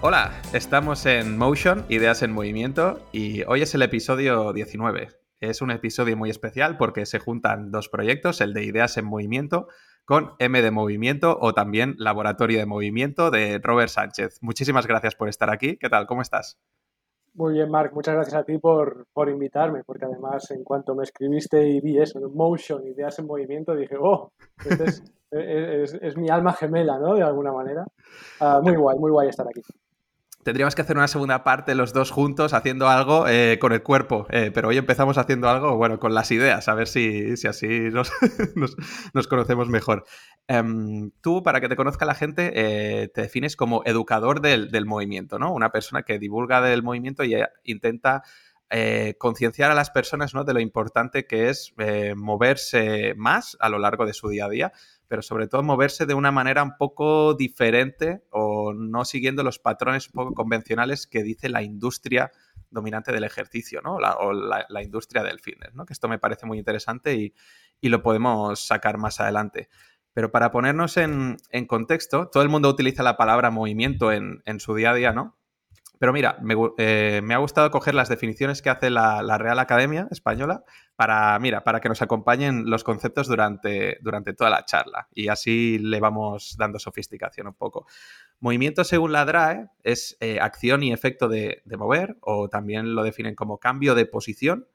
[0.00, 5.08] Hola, estamos en Motion, Ideas en Movimiento, y hoy es el episodio 19.
[5.40, 9.66] Es un episodio muy especial porque se juntan dos proyectos, el de Ideas en Movimiento
[10.04, 14.38] con M de Movimiento o también Laboratorio de Movimiento de Robert Sánchez.
[14.40, 15.76] Muchísimas gracias por estar aquí.
[15.78, 16.06] ¿Qué tal?
[16.06, 16.60] ¿Cómo estás?
[17.34, 17.92] Muy bien, Marc.
[17.92, 21.98] Muchas gracias a ti por, por invitarme, porque además en cuanto me escribiste y vi
[21.98, 24.30] eso, Motion, Ideas en Movimiento, dije, oh,
[24.64, 25.02] este es,
[26.02, 27.16] es, mi alma gemela, ¿no?
[27.16, 27.84] De alguna manera.
[28.38, 29.60] Ah, muy guay, muy guay estar aquí
[30.42, 34.26] tendríamos que hacer una segunda parte los dos juntos haciendo algo eh, con el cuerpo,
[34.30, 37.66] eh, pero hoy empezamos haciendo algo, bueno, con las ideas, a ver si, si así
[37.92, 38.10] nos,
[39.14, 40.04] nos, conocemos mejor.
[40.46, 44.86] Em, tú, para que te conozca la gente, eh, te defines como educador del, del,
[44.86, 45.52] movimiento, ¿no?
[45.52, 48.22] Una persona que divulga del movimiento y intenta
[49.16, 50.44] concienciar a las personas ¿no?
[50.44, 51.72] de lo importante que es
[52.14, 54.72] moverse más a lo largo de su día a día
[55.08, 60.08] pero sobre todo moverse de una manera un poco diferente o no siguiendo los patrones
[60.08, 62.30] un poco convencionales que dice la industria
[62.70, 63.96] dominante del ejercicio, ¿no?
[63.96, 65.86] o la, industria del fitness, ¿no?
[65.86, 67.34] Que esto me parece muy interesante y,
[67.88, 69.70] lo podemos sacar más adelante.
[70.12, 74.74] Pero para ponernos en, contexto, todo el mundo utiliza la palabra movimiento en, en su
[74.74, 75.37] día a día, ¿no?
[75.98, 76.38] Pero mira,
[76.78, 80.64] eh, me, ha gustado coger las definiciones que hace la, Real Academia Española
[80.96, 85.78] para, mira, para que nos acompañen los conceptos durante, durante toda la charla y así
[85.78, 87.86] le vamos dando sofisticación un poco.
[88.40, 93.02] Movimiento según la DRAE es eh, acción y efecto de, de mover o también lo
[93.02, 94.68] definen como cambio de posición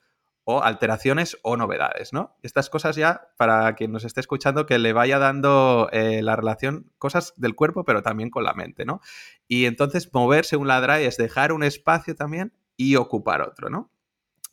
[0.45, 2.35] o alteraciones o novedades, ¿no?
[2.41, 6.91] Estas cosas ya, para quien nos esté escuchando, que le vaya dando eh, la relación,
[6.97, 8.99] cosas del cuerpo, pero también con la mente, ¿no?
[9.47, 13.92] Y entonces mover según la DRAE es dejar un espacio también y ocupar otro, ¿no?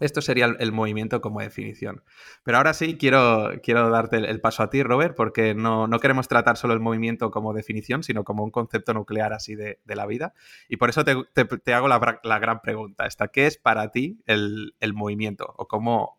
[0.01, 2.03] Esto sería el, movimiento como definición.
[2.43, 6.57] Pero ahora sí, quiero, quiero darte el, paso a ti, Robert, porque no, queremos tratar
[6.57, 10.33] solo el movimiento como definición, sino como un concepto nuclear así de, la vida.
[10.69, 13.29] Y por eso te, hago la, gran pregunta esta.
[13.29, 15.55] ¿Qué es para ti el, movimiento?
[15.59, 16.19] ¿O cómo,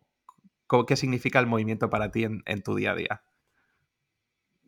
[0.86, 3.22] qué significa el movimiento para ti en, tu día a día?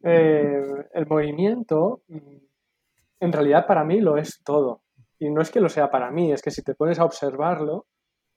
[0.03, 0.61] Eh,
[0.93, 2.03] el movimiento,
[3.21, 4.83] en realidad para mí lo es todo.
[5.21, 7.87] Y no es que lo sea para mí, es que si te pones a observarlo,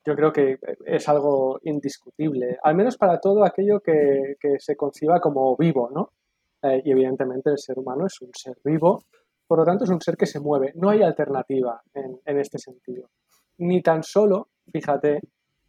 [0.08, 5.58] yo creo que es algo indiscutible, al menos para todo aquello que, se conciba como
[5.58, 6.14] vivo, ¿no?
[6.62, 9.04] Eh, y evidentemente el ser humano es un ser vivo,
[9.46, 13.10] por lo tanto es un ser que se mueve, no hay alternativa en, este sentido.
[13.58, 15.20] Ni tan solo, fíjate,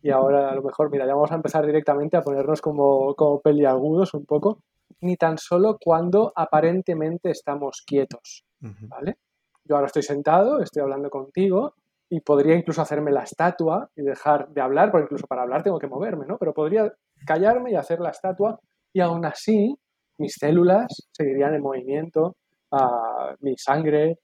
[0.02, 3.40] y ahora a lo mejor, mira, ya vamos a empezar directamente a ponernos como, como
[3.40, 4.60] peliagudos un poco,
[5.00, 9.16] ni tan solo cuando aparentemente estamos quietos, ¿vale?
[9.64, 11.74] Yo ahora estoy sentado, estoy hablando contigo,
[12.10, 15.78] y podría incluso hacerme la estatua y dejar de hablar, porque incluso para hablar tengo
[15.78, 16.38] que moverme, ¿no?
[16.38, 16.92] Pero podría
[17.26, 18.58] callarme y hacer la estatua
[18.92, 19.74] y aún así
[20.18, 22.36] mis células seguirían en movimiento,
[23.40, 24.18] mi sangre,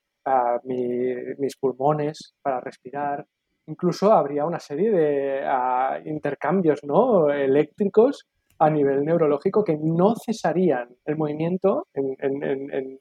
[0.64, 3.24] mis pulmones para respirar.
[3.66, 7.30] Incluso habría una serie de intercambios ¿no?
[7.30, 8.26] eléctricos
[8.58, 10.88] a nivel neurológico que no cesarían.
[11.04, 12.16] El movimiento en,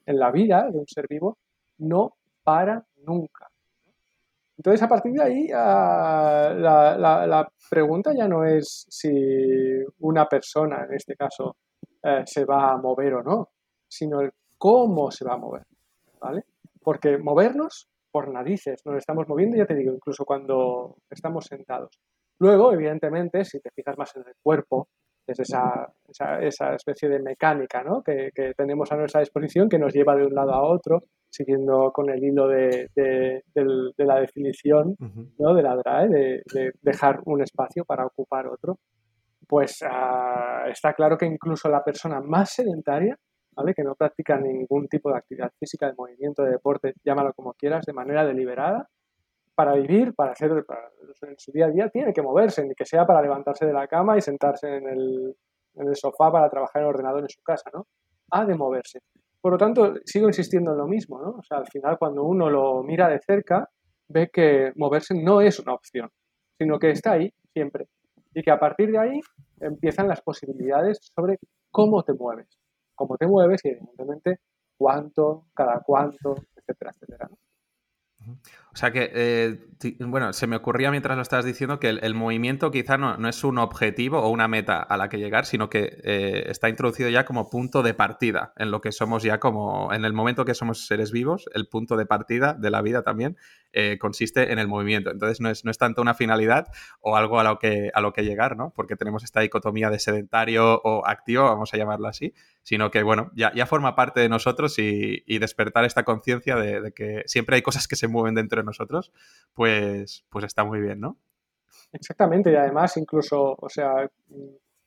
[0.04, 1.38] en la vida de un ser vivo
[1.78, 3.48] no para nunca.
[4.56, 9.10] Entonces, a partir de ahí, ah, la, pregunta ya no es si
[10.00, 11.56] una persona, en este caso,
[12.02, 13.48] eh, se va a mover o no,
[13.88, 15.64] sino el cómo se va a mover,
[16.20, 16.44] ¿vale?
[16.80, 21.98] Porque movernos por narices, nos estamos moviendo, ya te digo, incluso cuando estamos sentados.
[22.38, 24.88] Luego, evidentemente, si te fijas más en el cuerpo,
[25.26, 25.92] es esa,
[26.40, 28.02] esa, especie de mecánica ¿no?
[28.02, 31.04] que, tenemos a nuestra disposición que nos lleva de un lado a otro,
[31.34, 32.88] siguiendo con el hilo de,
[33.96, 34.96] la definición
[35.38, 35.54] ¿no?
[35.54, 38.78] de la DRAE, de, dejar un espacio para ocupar otro.
[39.46, 43.18] Pues ah, está claro que incluso la persona más sedentaria,
[43.52, 43.74] ¿vale?
[43.74, 47.84] que no practica ningún tipo de actividad física, de movimiento, de deporte, llámalo como quieras,
[47.84, 48.88] de manera deliberada,
[49.56, 53.06] para vivir, para hacer en su día a día, tiene que moverse, ni que sea
[53.06, 55.36] para levantarse de la cama y sentarse en el,
[55.74, 57.86] en el sofá para trabajar en el ordenador en su casa, ¿no?
[58.30, 59.00] Ha de moverse.
[59.44, 61.32] Por lo tanto, sigo insistiendo en lo mismo, ¿no?
[61.32, 63.68] O sea, al final cuando uno lo mira de cerca,
[64.08, 66.08] ve que moverse no es una opción,
[66.56, 67.88] sino que está ahí siempre.
[68.32, 69.20] Y que a partir de ahí
[69.60, 71.36] empiezan las posibilidades sobre
[71.70, 72.58] cómo te mueves.
[72.94, 74.38] Cómo te mueves y evidentemente
[74.78, 77.28] cuánto, cada cuánto, etcétera, etcétera.
[78.74, 79.58] O sea que, eh,
[80.00, 83.58] bueno, se me ocurría mientras lo estabas diciendo que el, movimiento quizá no, es un
[83.58, 87.48] objetivo o una meta a la que llegar, sino que eh, está introducido ya como
[87.48, 91.12] punto de partida en lo que somos ya como, en el momento que somos seres
[91.12, 93.36] vivos, el punto de partida de la vida también
[93.72, 95.10] eh, consiste en el movimiento.
[95.10, 96.66] Entonces no es, no es tanto una finalidad
[97.00, 98.72] o algo a lo, que, a lo que llegar, ¿no?
[98.74, 103.30] Porque tenemos esta dicotomía de sedentario o activo, vamos a llamarlo así, sino que, bueno,
[103.36, 107.62] ya, ya forma parte de nosotros y, despertar esta conciencia de, de que siempre hay
[107.62, 109.12] cosas que se mueven dentro de nosotros,
[109.54, 111.18] pues, pues está muy bien, ¿no?
[111.92, 114.08] Exactamente, y además incluso, o sea,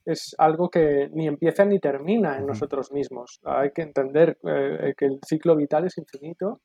[0.06, 3.42] es algo que ni empieza ni termina en nosotros mismos.
[3.44, 6.62] Hay que entender eh, que el ciclo vital es infinito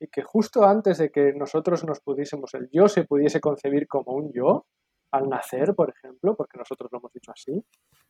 [0.00, 4.12] y que justo antes de que nosotros nos pudiésemos, el yo se pudiese concebir como
[4.12, 4.66] un yo,
[5.12, 7.62] al nacer, por ejemplo, porque nosotros lo hemos dicho así,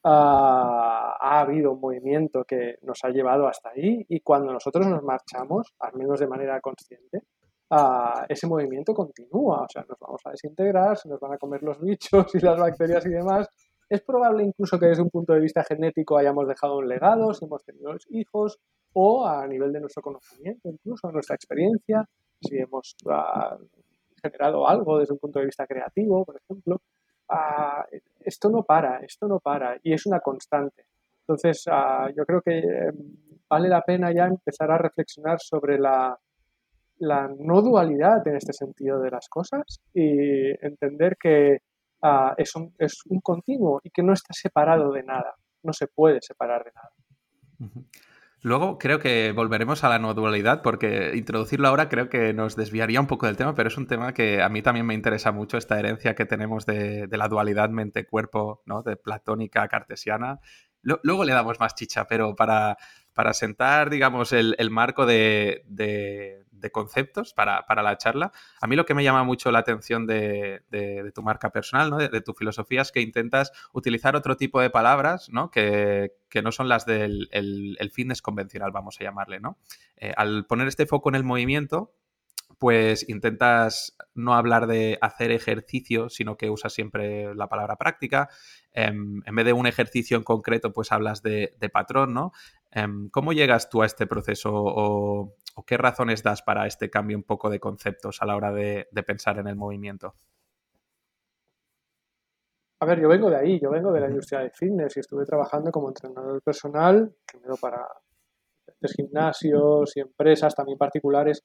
[0.05, 5.03] ah, ha habido un movimiento que nos ha llevado hasta ahí y cuando nosotros nos
[5.03, 7.23] marchamos, al menos de manera consciente,
[8.29, 11.81] ese movimiento continúa, o sea, nos vamos a desintegrar, se nos van a comer los
[11.81, 13.49] bichos y las bacterias y demás.
[13.89, 17.45] Es probable incluso que desde un punto de vista genético hayamos dejado un legado, si
[17.45, 18.59] hemos tenido hijos,
[18.93, 22.09] o a nivel de nuestro conocimiento, incluso nuestra experiencia,
[22.41, 23.57] si hemos ah,
[24.23, 26.81] generado algo desde un punto de vista creativo, por ejemplo.
[27.29, 27.85] Ah,
[28.21, 30.87] esto no para, esto no para y es una constante.
[31.21, 33.17] Entonces, ah, yo creo que em,
[33.49, 36.19] vale la pena ya empezar a reflexionar sobre la,
[36.99, 41.59] la no dualidad en este sentido de las cosas y entender que
[42.03, 45.87] ah, es, un, es, un, continuo y que no está separado de nada, no se
[45.87, 47.81] puede separar de nada.
[48.43, 53.01] Luego creo que volveremos a la no dualidad porque introducirlo ahora creo que nos desviaría
[53.01, 55.57] un poco del tema, pero es un tema que a mí también me interesa mucho,
[55.57, 58.83] esta herencia que tenemos de, la dualidad mente-cuerpo, ¿no?
[58.83, 60.39] de platónica cartesiana.
[60.83, 62.77] luego le damos más chicha, pero para,
[63.17, 65.65] para sentar, digamos, el, marco de,
[66.73, 68.33] conceptos para, la charla.
[68.61, 70.63] A mí lo que me llama mucho la atención de,
[71.15, 71.99] tu marca personal, ¿no?
[71.99, 75.51] de, tu filosofía, es que intentas utilizar otro tipo de palabras ¿no?
[75.51, 76.13] Que,
[76.43, 79.41] no son las del el, fitness convencional, vamos a llamarle.
[79.41, 79.59] ¿no?
[79.97, 81.95] Eh, al poner este foco en el movimiento,
[82.59, 88.29] pues intentas no hablar de hacer ejercicio, sino que usas siempre la palabra práctica.
[88.73, 92.33] Em, en vez de un ejercicio en concreto, pues hablas de, patrón, ¿no?
[92.71, 97.25] Em, ¿Cómo llegas tú a este proceso o, qué razones das para este cambio un
[97.25, 100.15] poco de conceptos a la hora de, pensar en el movimiento?
[102.81, 105.25] A ver, yo vengo de ahí, yo vengo de la industria de fitness y estuve
[105.25, 107.87] trabajando como entrenador personal, primero para
[108.95, 111.43] gimnasios y empresas también particulares,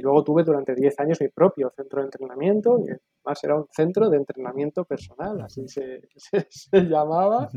[0.00, 3.66] y luego tuve durante 10 años mi propio centro de entrenamiento, y además era un
[3.70, 6.00] centro de entrenamiento personal, así se,
[6.48, 7.50] se llamaba.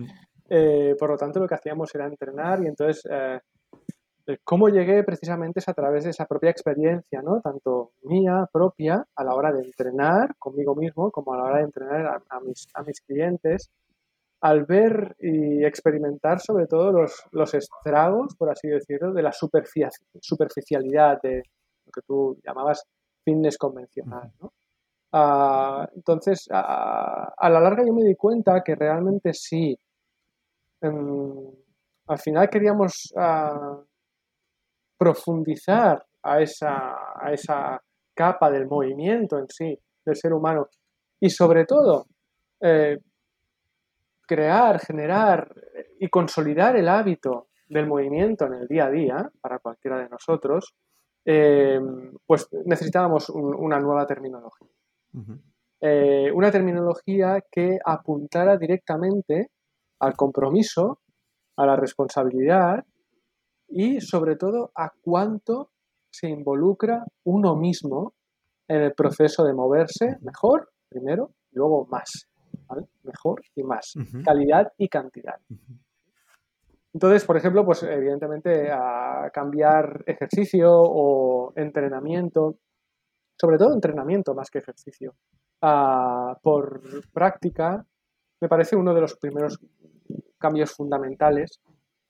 [0.50, 3.40] Eh, por lo tanto, lo que hacíamos era entrenar y entonces, eh,
[4.44, 7.40] cómo llegué precisamente es a través de esa propia experiencia, ¿no?
[7.40, 11.64] Tanto mía propia a la hora de entrenar conmigo mismo como a la hora de
[11.64, 13.72] entrenar a, mis, a mis clientes,
[14.42, 21.22] al ver y experimentar sobre todo los, los estragos, por así decirlo, de la superficialidad
[21.22, 21.44] de
[21.94, 22.84] que tú llamabas
[23.24, 24.54] fitness convencional, ¿no?
[25.12, 29.78] Ah, entonces, a la larga yo me di cuenta que realmente sí,
[30.84, 31.50] Em,
[32.08, 33.82] al final queríamos ah,
[34.98, 37.82] profundizar a esa, a esa
[38.14, 40.68] capa del movimiento en sí, del ser humano,
[41.22, 42.08] y sobre todo
[42.60, 43.00] eh,
[44.28, 45.50] crear, generar
[46.00, 50.76] y consolidar el hábito del movimiento en el día a día para cualquiera de nosotros,
[51.26, 54.70] em, pues necesitábamos una nueva terminología.
[55.82, 59.50] Eh, una terminología que apuntara directamente
[60.00, 61.00] al compromiso,
[61.58, 62.84] a la responsabilidad
[63.68, 65.72] y sobre todo a cuánto
[66.12, 68.14] se involucra uno mismo
[68.68, 72.28] en el proceso de moverse mejor, primero, y luego más.
[73.04, 73.94] Mejor y más.
[74.24, 75.40] Calidad y cantidad.
[76.94, 82.56] Entonces, por ejemplo, pues evidentemente a cambiar ejercicio o entrenamiento,
[83.36, 85.16] sobre todo entrenamiento más que ejercicio,
[86.42, 86.82] por
[87.12, 87.86] práctica,
[88.42, 89.60] me parece uno de los primeros
[90.38, 91.62] cambios fundamentales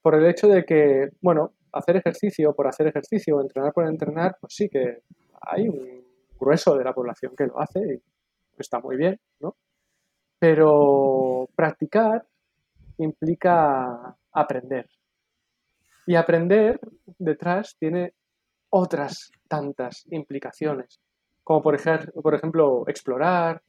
[0.02, 4.54] por el hecho de que, bueno, hacer ejercicio por hacer ejercicio, entrenar por entrenar, pues
[4.54, 4.98] sí que
[5.40, 6.04] hay un
[6.38, 8.02] grueso de la población que lo hace y
[8.58, 9.56] está muy bien, ¿no?
[10.38, 12.26] Pero practicar
[12.98, 14.86] implica aprender.
[16.06, 16.78] Y aprender
[17.18, 18.12] detrás tiene
[18.70, 21.00] otras tantas implicaciones,
[21.42, 23.62] como por, ejemplo, por ejemplo explorar,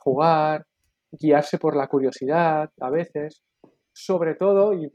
[0.00, 0.66] jugar,
[1.10, 3.42] guiarse por la curiosidad a veces,
[3.92, 4.88] sobre todo, y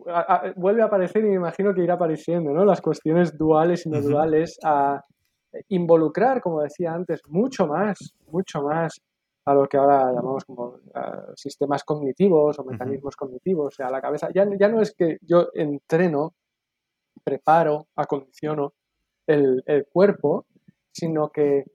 [0.56, 2.64] vuelve a aparecer y me imagino que irá apareciendo, ¿no?
[2.64, 4.58] Las cuestiones duales y no duales,
[5.68, 7.98] involucrar, como decía antes, mucho más,
[8.28, 9.02] mucho más
[9.46, 10.80] a lo que ahora llamamos como
[11.36, 14.30] sistemas cognitivos o mecanismos cognitivos, o sea, la cabeza.
[14.34, 16.34] Ya, ya no es que yo entreno,
[17.24, 18.74] preparo, acondiciono
[19.28, 20.46] el, cuerpo,
[20.92, 21.66] sino que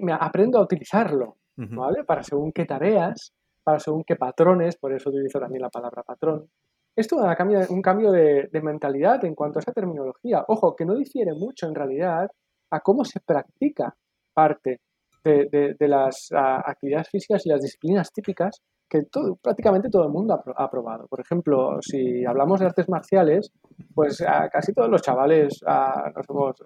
[0.00, 2.04] me aprendo a utilizarlo, ¿vale?
[2.04, 6.48] Para según qué tareas, para según qué patrones, por eso utilizo también la palabra patrón.
[6.96, 10.44] Esto es un cambio de, de mentalidad en cuanto a esa terminología.
[10.48, 12.28] Ojo, que no difiere mucho en realidad
[12.70, 13.94] a cómo se practica
[14.34, 14.80] parte
[15.24, 20.70] de, las actividades físicas y las disciplinas típicas que todo, prácticamente todo el mundo ha,
[20.70, 21.06] probado.
[21.06, 23.50] Por ejemplo, si hablamos de artes marciales,
[23.94, 26.56] pues casi todos los chavales nos hemos,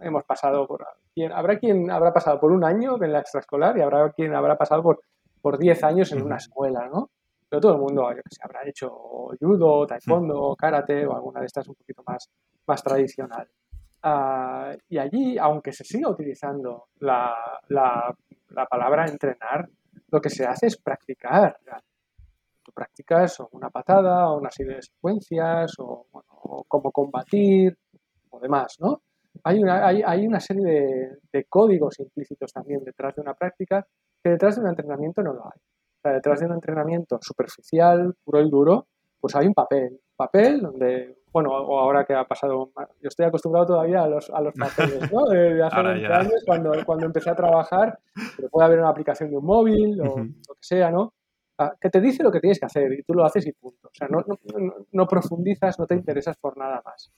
[0.00, 0.86] hemos, pasado por...
[1.34, 4.82] habrá quien habrá pasado por un año en la extraescolar y habrá quien habrá pasado
[4.82, 5.00] por,
[5.42, 7.10] por 10 años en una escuela, ¿no?
[7.50, 8.90] Pero todo el mundo, yo que sé, habrá hecho
[9.38, 12.30] judo, taekwondo, karate o alguna de estas un poquito más,
[12.66, 13.46] más tradicional.
[14.06, 17.34] Ah, y allí, aunque se siga utilizando la,
[17.68, 18.14] la,
[18.68, 19.66] palabra entrenar,
[20.08, 21.56] lo que se hace es practicar.
[22.62, 26.06] Tú practicas una patada, o una serie de secuencias, o,
[26.68, 27.78] cómo combatir,
[28.28, 29.00] o demás, ¿no?
[29.42, 33.86] Hay una, hay, hay una serie de, de, códigos implícitos también detrás de una práctica
[34.22, 35.58] que detrás de un entrenamiento no lo hay.
[35.58, 38.86] O sea, detrás de un entrenamiento superficial, puro y duro,
[39.18, 39.98] pues hay un papel.
[40.14, 42.70] Papel donde bueno, o ahora que ha pasado,
[43.02, 45.26] yo estoy acostumbrado todavía a los, a los papeles, ¿no?
[45.26, 47.98] De, hace 20 años, cuando, cuando empecé a trabajar,
[48.36, 51.12] pero puede haber una aplicación de un móvil o lo que sea, ¿no?
[51.58, 53.88] Ah, que te dice lo que tienes que hacer y tú lo haces y punto.
[53.88, 57.12] O sea, no, no, no profundizas, no te interesas por nada más.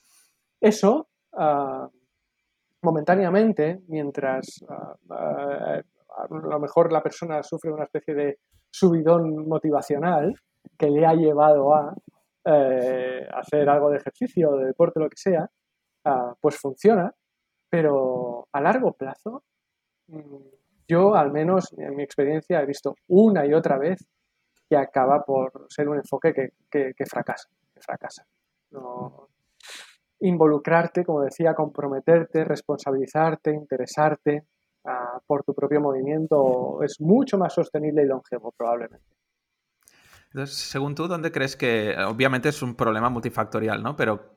[0.62, 1.86] Eso, uh,
[2.80, 8.38] momentáneamente, mientras uh, a lo mejor la persona sufre una especie de
[8.70, 10.34] subidón motivacional
[10.78, 11.94] que le ha llevado a
[12.48, 15.50] eh, hacer algo de ejercicio, de deporte, lo que sea,
[16.04, 17.12] ah, pues funciona,
[17.68, 19.42] pero a largo plazo,
[20.06, 20.36] mm,
[20.86, 24.06] yo al menos en mi experiencia he visto una y otra vez
[24.68, 26.32] que acaba por ser un enfoque
[26.70, 28.24] que, fracasa, que fracasa.
[30.20, 34.44] Involucrarte, como decía, comprometerte, responsabilizarte, interesarte
[34.84, 39.16] ah, por tu propio movimiento es mucho más sostenible y longevo probablemente.
[40.44, 43.96] Según tú, ¿dónde crees que, obviamente es un problema multifactorial, ¿no?
[43.96, 44.35] Pero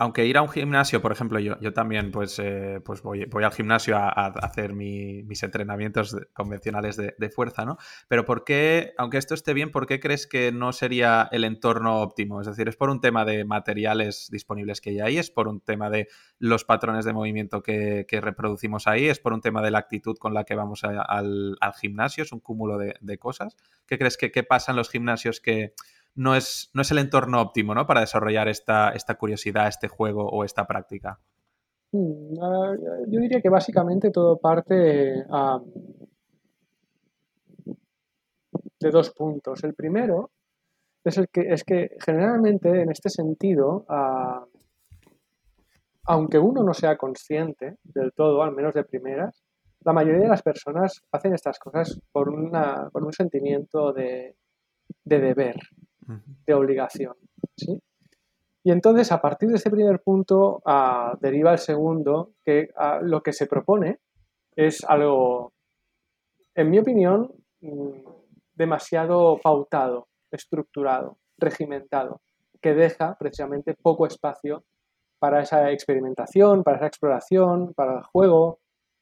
[0.00, 3.98] aunque ir a un gimnasio, por ejemplo, yo, también pues, eh, pues voy, al gimnasio
[3.98, 7.76] a, hacer mis entrenamientos convencionales de, fuerza, ¿no?
[8.08, 12.00] Pero ¿por qué, aunque esto esté bien, por qué crees que no sería el entorno
[12.00, 12.40] óptimo?
[12.40, 15.18] Es decir, ¿es por un tema de materiales disponibles que ya hay?
[15.18, 19.06] ¿Es por un tema de los patrones de movimiento que, reproducimos ahí?
[19.06, 22.24] ¿Es por un tema de la actitud con la que vamos al, gimnasio?
[22.24, 23.54] ¿Es un cúmulo de, cosas?
[23.86, 25.74] ¿Qué crees que qué pasa en los gimnasios que
[26.14, 27.86] no es, no es el entorno óptimo ¿no?
[27.86, 31.20] para desarrollar esta, esta curiosidad, este juego o esta práctica.
[31.92, 32.34] Mm,
[33.08, 34.74] yo diría que básicamente todo parte
[38.80, 39.62] de dos puntos.
[39.64, 40.30] El primero
[41.04, 43.84] es, el que, es que generalmente en este sentido,
[46.04, 49.42] aunque uno no sea consciente del todo, al menos de primeras,
[49.82, 54.36] la mayoría de las personas hacen estas cosas por, una, por un sentimiento de,
[55.04, 55.56] de deber,
[56.46, 57.14] de obligación.
[57.56, 57.80] ¿sí?
[58.62, 63.22] Y entonces, a partir de este primer punto, ah, deriva el segundo, que ah, lo
[63.22, 64.00] que se propone
[64.54, 65.52] es algo,
[66.54, 67.90] en mi opinión, mm,
[68.54, 72.20] demasiado pautado, estructurado, regimentado,
[72.60, 74.64] que deja precisamente poco espacio
[75.18, 78.58] para esa experimentación, para esa exploración, para el juego,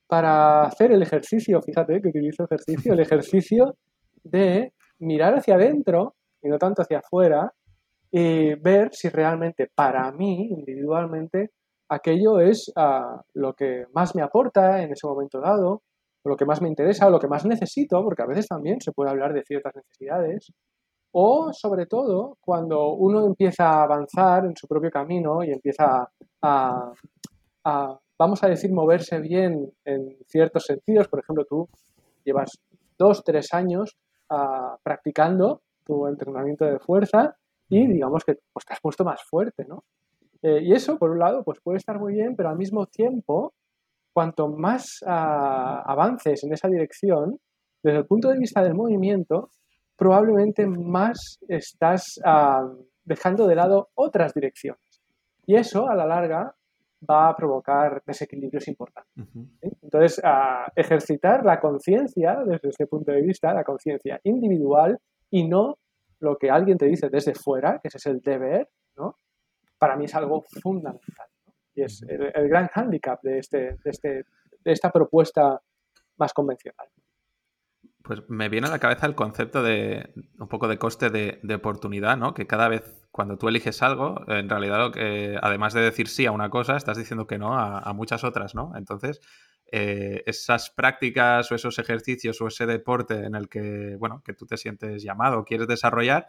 [0.07, 3.77] para hacer el ejercicio, fíjate que utilizo ejercicio, el ejercicio
[4.23, 7.53] de mirar hacia adentro y no tanto hacia afuera,
[8.11, 11.51] y ver si realmente para mí, individualmente,
[11.89, 15.83] aquello es ah, lo que más me aporta en ese momento dado,
[16.23, 18.81] o lo que más me interesa, o lo que más necesito, porque a veces también
[18.81, 20.53] se puede hablar de ciertas necesidades,
[21.13, 26.09] o sobre todo cuando uno empieza a avanzar en su propio camino y empieza
[26.43, 26.93] a,
[28.19, 31.69] vamos a decir, moverse bien en ciertos sentidos, por ejemplo, tú
[32.25, 32.59] llevas
[32.99, 33.97] dos, tres años
[34.31, 37.35] ah, practicando tu entrenamiento de fuerza
[37.69, 39.85] y digamos que pues, te has puesto más fuerte, ¿no?
[40.43, 43.55] Eh, y eso, por un lado, pues puede estar muy bien, pero al mismo tiempo,
[44.13, 47.39] cuanto más ah, avances en esa dirección,
[47.83, 49.51] desde el punto de vista del movimiento,
[49.97, 52.71] probablemente más estás ah,
[53.05, 55.03] dejando de lado otras direcciones.
[55.47, 56.55] Y eso, a la larga,
[57.09, 59.29] va a provocar desequilibrios importantes.
[59.83, 64.99] Entonces, ah, ejercitar la conciencia desde este punto de vista, la conciencia individual,
[65.31, 65.79] y no
[66.21, 69.17] lo que alguien te dice desde fuera, que ese es el deber, ¿no?
[69.79, 71.29] Para mí es algo fundamental.
[71.75, 74.09] Y es el, gran hándicap de, este, de, este,
[74.65, 75.61] de esta propuesta
[76.17, 76.89] más convencional.
[78.03, 82.17] Pues me viene a la cabeza el concepto de un poco de coste de, oportunidad,
[82.17, 82.33] ¿no?
[82.33, 86.25] Que cada vez cuando tú eliges algo, en realidad lo que, además de decir sí
[86.25, 88.73] a una cosa, estás diciendo que no a, muchas otras, ¿no?
[88.77, 89.21] Entonces,
[89.71, 94.47] eh, esas prácticas o esos ejercicios o ese deporte en el que, bueno, que tú
[94.47, 96.27] te sientes llamado o quieres desarrollar,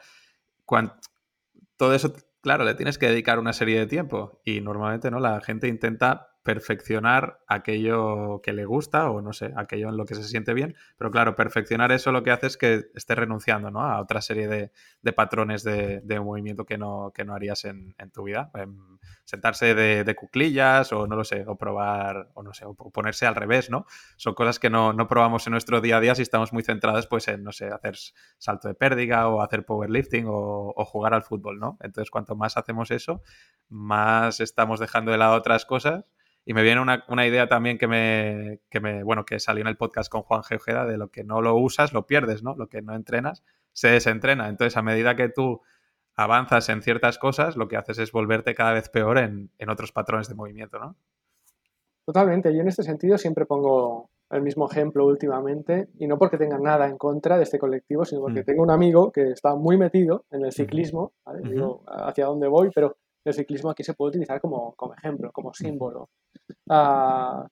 [1.78, 5.20] todo eso, claro, le tienes que dedicar una serie de tiempo y normalmente, ¿no?
[5.20, 10.16] La gente intenta perfeccionar aquello que le gusta o no sé, aquello en lo que
[10.16, 10.76] se siente bien.
[10.98, 13.82] Pero claro, perfeccionar eso lo que hace es que esté renunciando ¿no?
[13.82, 18.52] a otra serie de, patrones de, movimiento que no, que no harías en, tu vida.
[18.56, 23.26] Em, sentarse de, cuclillas o no lo sé, o probar, o no sé, o ponerse
[23.26, 23.86] al revés, ¿no?
[24.16, 27.28] Son cosas que no, probamos en nuestro día a día si estamos muy centrados pues
[27.28, 27.96] en, no sé, hacer
[28.38, 31.78] salto de pérdida o hacer powerlifting o, o jugar al fútbol, ¿no?
[31.82, 33.22] Entonces, cuanto más hacemos eso,
[33.68, 36.06] más estamos dejando de lado otras cosas
[36.46, 39.78] y me viene una, idea también que me, que me, bueno, que salió en el
[39.78, 40.88] podcast con Juan G.
[40.88, 42.56] de lo que no lo usas, lo pierdes, ¿no?
[42.56, 43.44] Lo que no entrenas,
[43.74, 44.50] se desentrena.
[44.50, 45.62] Entonces, a medida que tú
[46.16, 50.28] avanzas en ciertas cosas, lo que haces es volverte cada vez peor en, otros patrones
[50.28, 50.96] de movimiento, ¿no?
[52.06, 52.54] Totalmente.
[52.54, 56.88] Yo en este sentido siempre pongo el mismo ejemplo últimamente, y no porque tenga nada
[56.88, 58.46] en contra de este colectivo, sino porque mm.
[58.46, 62.98] tengo un amigo que está muy metido en el ciclismo, Digo, hacia dónde voy, pero
[63.26, 66.10] el ciclismo aquí se puede utilizar como, como ejemplo, como símbolo.
[66.70, 67.48] Ah,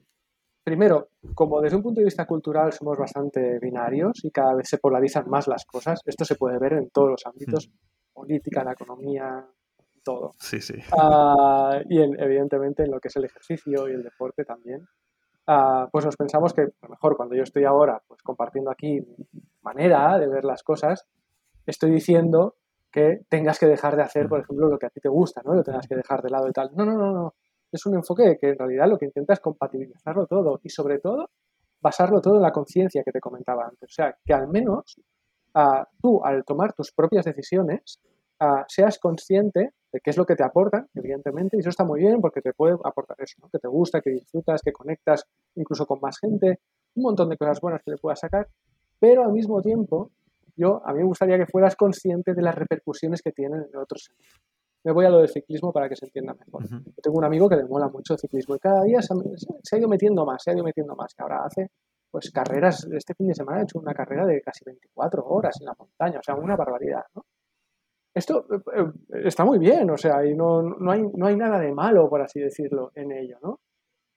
[0.63, 4.77] primero, como desde un punto de vista cultural somos bastante binarios y cada vez se
[4.77, 7.69] polarizan más las cosas, esto se puede ver en todos los ámbitos,
[8.13, 9.45] política, la economía,
[10.03, 10.35] todo.
[10.39, 10.75] Sí, sí.
[10.97, 14.87] Ah, y evidentemente en lo que es el ejercicio y el deporte también.
[15.45, 18.99] Ah, pues nos pensamos que a lo mejor cuando yo estoy ahora pues compartiendo aquí
[19.01, 21.05] mi manera de ver las cosas,
[21.65, 22.55] estoy diciendo
[22.91, 25.53] que tengas que dejar de hacer, por ejemplo, lo que a ti te gusta, ¿no?
[25.53, 26.71] Lo tengas que dejar de lado y tal.
[26.75, 27.35] No, no, no, no.
[27.71, 31.29] Es un enfoque que en realidad lo que intenta es compatibilizarlo todo y sobre todo
[31.81, 33.89] basarlo todo en la conciencia que te comentaba antes.
[33.89, 34.99] O sea, que al menos
[35.53, 37.99] ah, tú al tomar tus propias decisiones
[38.39, 41.99] ah, seas consciente de qué es lo que te aportan, evidentemente, y eso está muy
[42.01, 43.49] bien porque te puede aportar eso, ¿no?
[43.49, 46.59] que te gusta, que disfrutas, que conectas incluso con más gente,
[46.95, 48.47] un montón de cosas buenas que le puedas sacar,
[48.99, 50.11] pero al mismo tiempo
[50.57, 54.09] yo, a mí me gustaría que fueras consciente de las repercusiones que tienen en otros
[54.83, 56.67] Me voy a lo del ciclismo para que se entienda mejor.
[56.67, 59.77] Yo tengo un amigo que le mola mucho el ciclismo y cada día se ha,
[59.77, 61.13] ido metiendo más, se ha ido metiendo más.
[61.13, 61.69] Que ahora hace
[62.09, 65.65] pues carreras, este fin de semana ha hecho una carrera de casi 24 horas en
[65.65, 67.25] la montaña, o sea, una barbaridad, ¿no?
[68.15, 71.59] Esto eh, eh, está muy bien, o sea, y no, no, hay, no hay nada
[71.59, 73.59] de malo, por así decirlo, en ello, ¿no?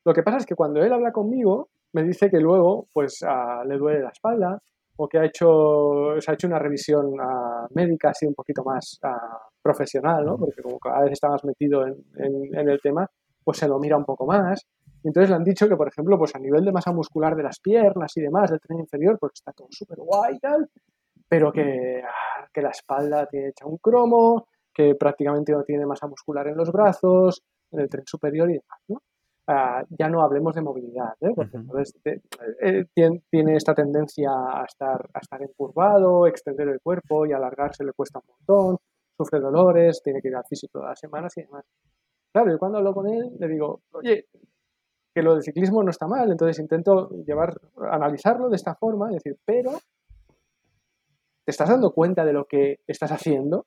[0.06, 3.62] Lo que pasa es que cuando él habla conmigo, me dice que luego, pues, ah,
[3.66, 4.62] le duele la espalda,
[5.02, 9.00] o que ha hecho, se ha hecho una revisión uh, médica así un poquito más
[9.02, 9.08] uh,
[9.62, 10.36] profesional, ¿no?
[10.36, 13.10] porque como cada vez está más metido en, en, el tema,
[13.42, 14.66] pues se lo mira un poco más.
[15.02, 17.44] Y entonces le han dicho que, por ejemplo, pues a nivel de masa muscular de
[17.44, 20.68] las piernas y demás, del tren inferior, pues está todo súper guay y tal,
[21.26, 26.08] pero que, ah, que la espalda tiene hecha un cromo, que prácticamente no tiene masa
[26.08, 29.00] muscular en los brazos, en el tren superior y demás, ¿no?
[29.90, 31.32] Ya no hablemos de movilidad, ¿eh?
[31.34, 31.58] porque
[32.04, 32.20] eh,
[32.60, 32.84] eh,
[33.30, 38.20] tiene, esta tendencia a estar, a estar encurvado, extender el cuerpo y alargarse le cuesta
[38.20, 38.78] un montón,
[39.16, 41.64] sufre dolores, tiene que ir al físico todas las semanas y demás.
[42.32, 44.26] Claro, yo cuando hablo con él le digo, oye,
[45.14, 47.60] que lo del ciclismo no está mal, entonces intento llevar,
[47.90, 49.72] analizarlo de esta forma, y decir, pero
[51.44, 53.66] ¿te estás dando cuenta de lo que estás haciendo?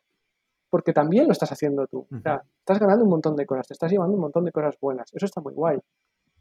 [0.74, 2.08] Porque también lo estás haciendo tú.
[2.12, 4.76] O sea, estás ganando un montón de cosas, te estás llevando un montón de cosas
[4.82, 5.08] buenas.
[5.14, 5.78] Eso está muy guay.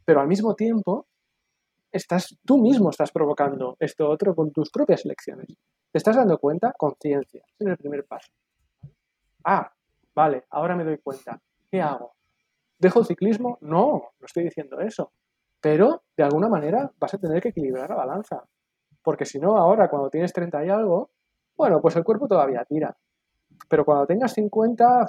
[0.06, 1.06] Pero al mismo tiempo,
[1.90, 5.48] estás, tú mismo estás provocando esto otro con tus propias elecciones.
[5.90, 6.72] ¿Te estás dando cuenta?
[6.78, 7.44] Conciencia.
[7.58, 8.32] Es el primer paso.
[9.44, 9.70] Ah,
[10.14, 11.38] vale, ahora me doy cuenta.
[11.70, 12.14] ¿Qué hago?
[12.78, 13.58] ¿Dejo el ciclismo?
[13.60, 15.12] No, no estoy diciendo eso.
[15.60, 18.42] Pero, de alguna manera, vas a tener que equilibrar la balanza.
[19.02, 21.10] Porque si no, ahora, cuando tienes 30 y algo,
[21.54, 22.96] bueno, pues el cuerpo todavía tira.
[23.68, 25.06] Pero cuando tengas 50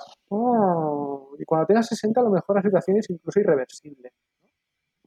[1.39, 4.11] y cuando tengas 60 a lo mejor la situación es incluso irreversible.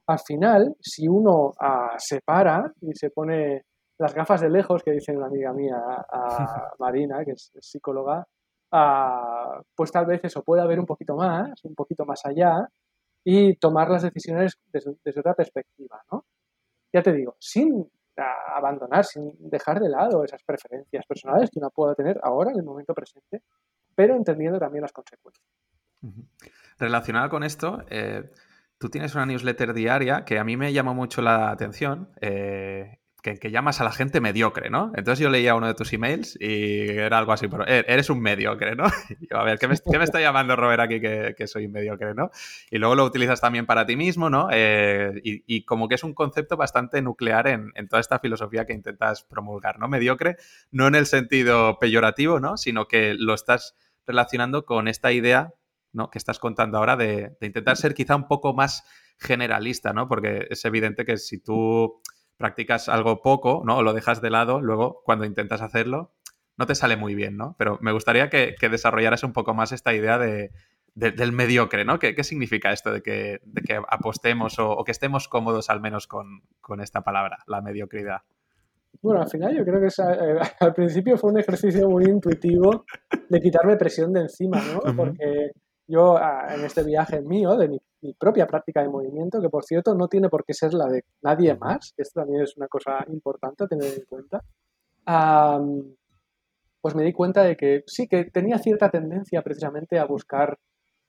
[0.07, 3.65] Al final, si uno uh, se para y se pone
[3.97, 8.25] las gafas de lejos, que dice una amiga mía, a Marina, que es, psicóloga,
[8.71, 12.67] uh, pues tal vez eso pueda ver un poquito más, un poquito más allá
[13.23, 16.25] y tomar las decisiones desde, desde otra perspectiva, ¿no?
[16.93, 17.89] Ya te digo, sin
[18.23, 22.63] abandonar, sin dejar de lado esas preferencias personales que uno pueda tener ahora, en el
[22.63, 23.43] momento presente,
[23.95, 25.45] pero entendiendo también las consecuencias.
[26.77, 28.31] Relacionado con esto, eh,
[28.77, 32.99] tú tienes una newsletter diaria que a mí me llamó mucho la atención, eh,
[33.35, 34.91] que, llamas a la gente mediocre, ¿no?
[34.95, 38.19] Entonces yo leía uno de tus emails y era algo así, pero eh, eres un
[38.21, 38.85] mediocre, ¿no?
[39.31, 42.31] A ver, ¿qué me, está llamando Robert aquí que, soy mediocre, ¿no?
[42.71, 44.49] Y luego lo utilizas también para ti mismo, ¿no?
[44.51, 49.23] Eh, y, como que es un concepto bastante nuclear en, toda esta filosofía que intentas
[49.23, 49.87] promulgar, ¿no?
[49.87, 50.37] Mediocre,
[50.71, 52.57] no en el sentido peyorativo, ¿no?
[52.57, 55.53] Sino que lo estás relacionando con esta idea,
[55.91, 56.09] ¿no?
[56.09, 58.83] Que estás contando ahora de intentar ser quizá un poco más
[59.19, 60.07] generalista, ¿no?
[60.07, 62.01] Porque es evidente que si tú
[62.37, 63.77] practicas algo poco, ¿no?
[63.77, 66.11] O lo dejas de lado, luego cuando intentas hacerlo,
[66.57, 67.55] no te sale muy bien, ¿no?
[67.57, 70.51] Pero me gustaría que, desarrollaras un poco más esta idea de,
[70.95, 71.99] del mediocre, ¿no?
[71.99, 76.41] ¿Qué, significa esto de que, que apostemos o, que estemos cómodos al menos con,
[76.81, 78.21] esta palabra, la mediocridad?
[79.01, 82.85] Bueno, al final yo creo que eh, al principio fue un ejercicio muy intuitivo
[83.29, 84.95] de quitarme presión de encima, ¿no?
[84.95, 85.51] Porque
[85.87, 87.79] yo ah, en este viaje mío, de mi,
[88.17, 91.55] propia práctica de movimiento, que por cierto no tiene por qué ser la de nadie
[91.55, 94.43] más, esto también es una cosa importante a tener en cuenta,
[96.81, 100.57] pues me di cuenta de que sí, que tenía cierta tendencia precisamente a buscar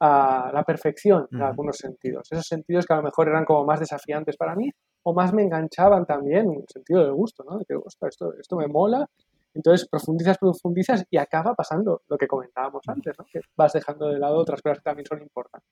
[0.01, 2.29] la perfección en algunos sentidos.
[2.31, 4.71] Esos sentidos que a lo mejor eran como más desafiantes para mí
[5.03, 7.59] o más me enganchaban también en el sentido del gusto, ¿no?
[7.59, 7.75] De que,
[8.07, 9.09] esto, esto me mola
[9.55, 13.25] entonces profundizas, profundizas y acaba pasando lo que comentábamos antes, ¿no?
[13.25, 15.69] que vas dejando de lado otras cosas que también son importantes.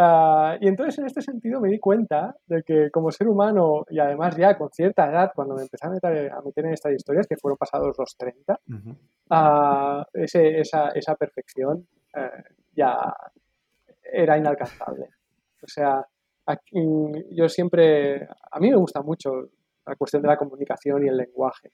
[0.00, 3.98] Ah, y entonces en este sentido me di cuenta de que como ser humano y
[3.98, 7.26] además ya con cierta edad, cuando me empecé a meter, a meter en estas historias,
[7.26, 8.60] que fueron pasados los 30,
[9.30, 11.84] ah, esa, esa, perfección
[12.14, 12.44] eh,
[12.76, 13.12] ya
[14.12, 15.08] era inalcanzable.
[15.64, 16.06] O sea,
[17.32, 19.48] yo siempre, a mí me gusta mucho
[19.84, 21.72] la cuestión de la comunicación y el lenguaje.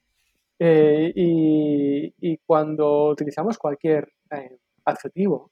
[0.58, 4.56] Eh, y, cuando utilizamos cualquier eh,
[4.86, 5.50] adjetivo,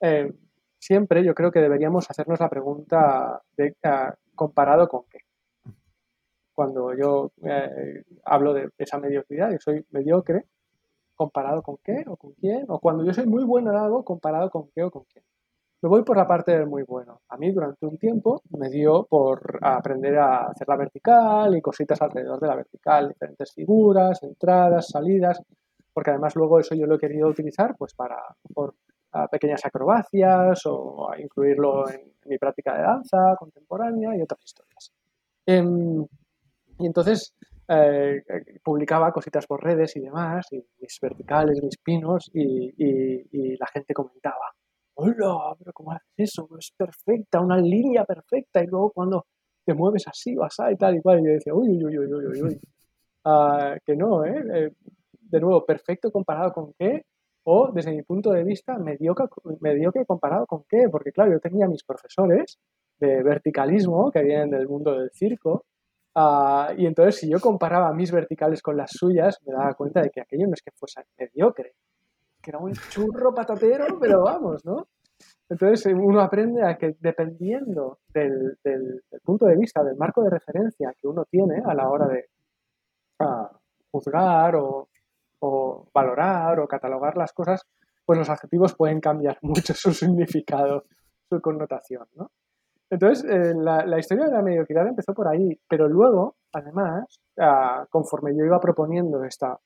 [0.00, 0.32] eh,
[0.80, 3.76] siempre yo creo que deberíamos hacernos la pregunta de
[4.34, 5.18] comparado con qué.
[6.54, 7.30] Cuando yo
[8.24, 10.46] hablo de esa mediocridad, yo soy mediocre,
[11.14, 14.50] comparado con qué o con quién, o cuando yo soy muy bueno en algo, comparado
[14.50, 15.24] con qué o con quién.
[15.82, 17.20] Me voy por la parte del muy bueno.
[17.28, 22.00] A mí durante un tiempo me dio por aprender a hacer la vertical y cositas
[22.02, 25.42] alrededor de la vertical, diferentes figuras, entradas, salidas,
[25.92, 28.16] porque además luego eso yo lo he querido utilizar pues para
[28.54, 28.74] por,
[29.30, 34.92] pequeñas acrobacias o incluirlo en, mi práctica de danza contemporánea y otras historias.
[35.46, 36.06] Em,
[36.78, 37.34] y entonces
[37.66, 38.22] eh,
[38.62, 44.54] publicaba cositas por redes y demás, y mis verticales, mis pinos, y la gente comentaba
[45.00, 46.48] hola, pero ¿cómo haces eso?
[46.58, 48.62] Es perfecta, una línea perfecta.
[48.62, 49.26] Y luego cuando
[49.64, 51.20] te mueves así, vas y tal y cual.
[51.20, 52.60] Y yo decía, uy, uy, uy, uy, uy, uy.
[53.24, 54.42] Ah, que no, ¿eh?
[54.54, 54.72] ¿eh?
[55.12, 57.04] De nuevo, perfecto comparado con qué,
[57.44, 59.26] o desde mi punto de vista, mediocre,
[59.60, 62.58] mediocre comparado con qué, porque claro, yo tenía mis profesores
[62.98, 65.64] de verticalismo que vienen del mundo del circo,
[66.14, 70.10] ah, y entonces si yo comparaba mis verticales con las suyas, me daba cuenta de
[70.10, 71.74] que aquello no es que fuese mediocre,
[72.42, 74.88] que era un churro patatero, pero vamos, ¿no?
[75.48, 78.56] Entonces eh, uno aprende a que dependiendo del,
[79.24, 82.26] punto de vista, del marco de referencia que uno tiene a la hora de
[83.90, 84.88] juzgar o,
[85.94, 87.62] valorar o catalogar las cosas,
[88.04, 90.84] pues los adjetivos pueden cambiar mucho su significado,
[91.28, 92.30] su connotación, ¿no?
[92.92, 98.36] Entonces, eh, la, historia de la mediocridad empezó por ahí, pero luego, además, ah, conforme
[98.36, 99.56] yo iba proponiendo esta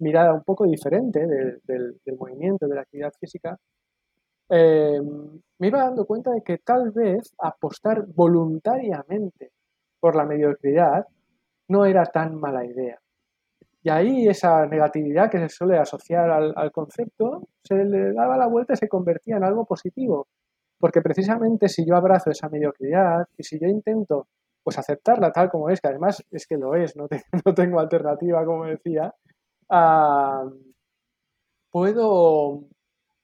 [0.00, 3.56] mirada un poco diferente del, movimiento, de la actividad física,
[4.50, 5.00] eh,
[5.58, 9.52] me iba dando cuenta de que tal vez apostar voluntariamente
[9.98, 11.06] por la mediocridad
[11.68, 12.98] no era tan mala idea.
[13.82, 18.74] Y ahí esa negatividad que se suele asociar al, concepto se le daba la vuelta
[18.74, 20.28] y se convertía en algo positivo.
[20.78, 24.28] Porque precisamente si yo abrazo esa mediocridad y si yo intento
[24.62, 27.08] pues aceptarla tal como es, que además es que lo es, no,
[27.44, 29.12] no tengo alternativa, como decía,
[31.70, 32.64] puedo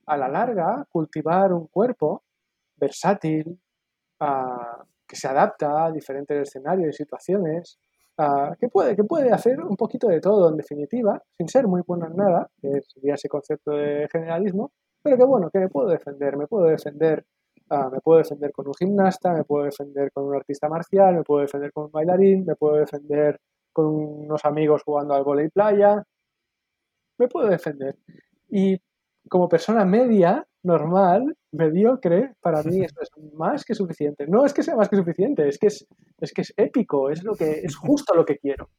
[0.05, 2.23] a la larga cultivar un cuerpo
[2.75, 3.59] versátil,
[5.07, 7.79] que se adapta a diferentes escenarios y situaciones,
[8.59, 12.07] que, puede, que puede hacer un poquito de todo en definitiva, sin ser muy bueno
[12.07, 16.35] en nada, que sería ese concepto de generalismo, pero que bueno, que me puedo defender,
[16.35, 17.25] me puedo defender,
[17.69, 21.41] me puedo defender con un gimnasta, me puedo defender con un artista marcial, me puedo
[21.41, 23.39] defender con un bailarín, me puedo defender
[23.71, 26.03] con unos amigos jugando al volei playa,
[27.17, 27.95] me puedo defender.
[28.49, 28.81] Y
[29.29, 34.25] como persona media, normal, mediocre, para mí eso es más que suficiente.
[34.27, 35.87] No es que sea más que suficiente, es que es,
[36.19, 38.69] es que es épico, es lo que es justo lo que quiero.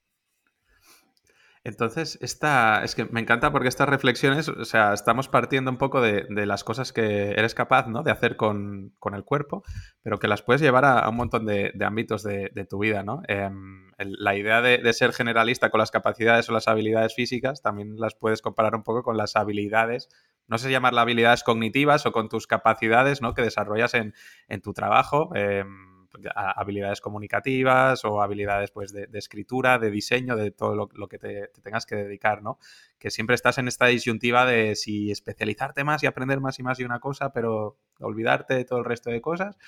[1.62, 6.00] Entonces, esta, es que me encanta porque estas reflexiones, o sea, estamos partiendo un poco
[6.00, 8.02] de, las cosas que eres capaz ¿no?
[8.02, 9.62] de hacer con, el cuerpo,
[10.02, 13.20] pero que las puedes llevar a, un montón de, ámbitos de, tu vida, ¿no?
[13.28, 18.14] Em, la idea de, ser generalista con las capacidades o las habilidades físicas también las
[18.14, 20.08] puedes comparar un poco con las habilidades,
[20.48, 23.34] no sé llamarlas habilidades cognitivas o con tus capacidades, ¿no?
[23.34, 24.14] Que desarrollas en,
[24.62, 25.30] tu trabajo.
[25.34, 25.89] Em,
[26.34, 31.86] habilidades comunicativas o habilidades pues de, escritura, de diseño, de todo lo, que te, tengas
[31.86, 32.58] que dedicar, ¿no?
[32.98, 36.78] Que siempre estás en esta disyuntiva de si especializarte más y aprender más y más
[36.78, 39.58] de una cosa, pero olvidarte de todo el resto de cosas,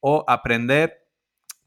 [0.00, 1.06] o aprender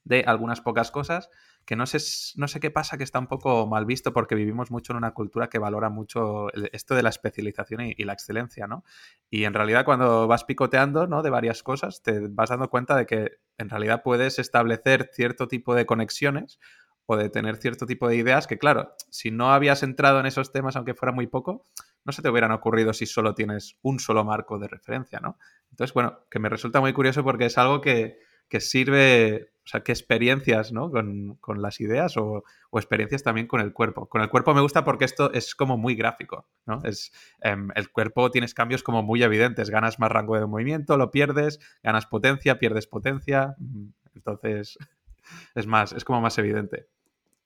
[0.03, 1.29] de algunas pocas cosas
[1.65, 1.97] que no sé,
[2.35, 5.13] no sé qué pasa, que está un poco mal visto porque vivimos mucho en una
[5.13, 8.83] cultura que valora mucho esto de la especialización y, la excelencia, ¿no?
[9.29, 11.21] Y en realidad cuando vas picoteando, ¿no?
[11.21, 15.73] De varias cosas, te vas dando cuenta de que en realidad puedes establecer cierto tipo
[15.75, 16.59] de conexiones
[17.05, 20.51] o de tener cierto tipo de ideas que, claro, si no habías entrado en esos
[20.51, 21.65] temas, aunque fuera muy poco,
[22.05, 25.37] no se te hubieran ocurrido si solo tienes un solo marco de referencia, ¿no?
[25.71, 28.19] Entonces, bueno, que me resulta muy curioso porque es algo que,
[28.53, 30.91] que sirve, o sea, qué experiencias, ¿no?
[30.91, 34.07] Con, las ideas o, experiencias también con el cuerpo.
[34.07, 36.77] Con el cuerpo me gusta porque esto es como muy gráfico, ¿no?
[36.83, 37.11] Es,
[37.41, 41.59] em, el cuerpo tienes cambios como muy evidentes, ganas más rango de movimiento, lo pierdes,
[41.81, 43.87] ganas potencia, pierdes potencia, mm,
[44.17, 44.77] entonces
[45.55, 46.85] es más, es como más evidente.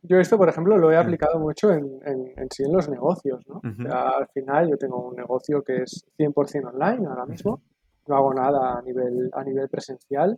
[0.02, 1.00] Yo esto, por ejemplo, lo he mm.
[1.00, 3.62] aplicado mucho en, en, sí en los negocios, ¿no?
[3.94, 7.62] al final yo tengo un negocio que es 100% online ahora mismo,
[8.08, 10.38] no hago nada a nivel, a nivel presencial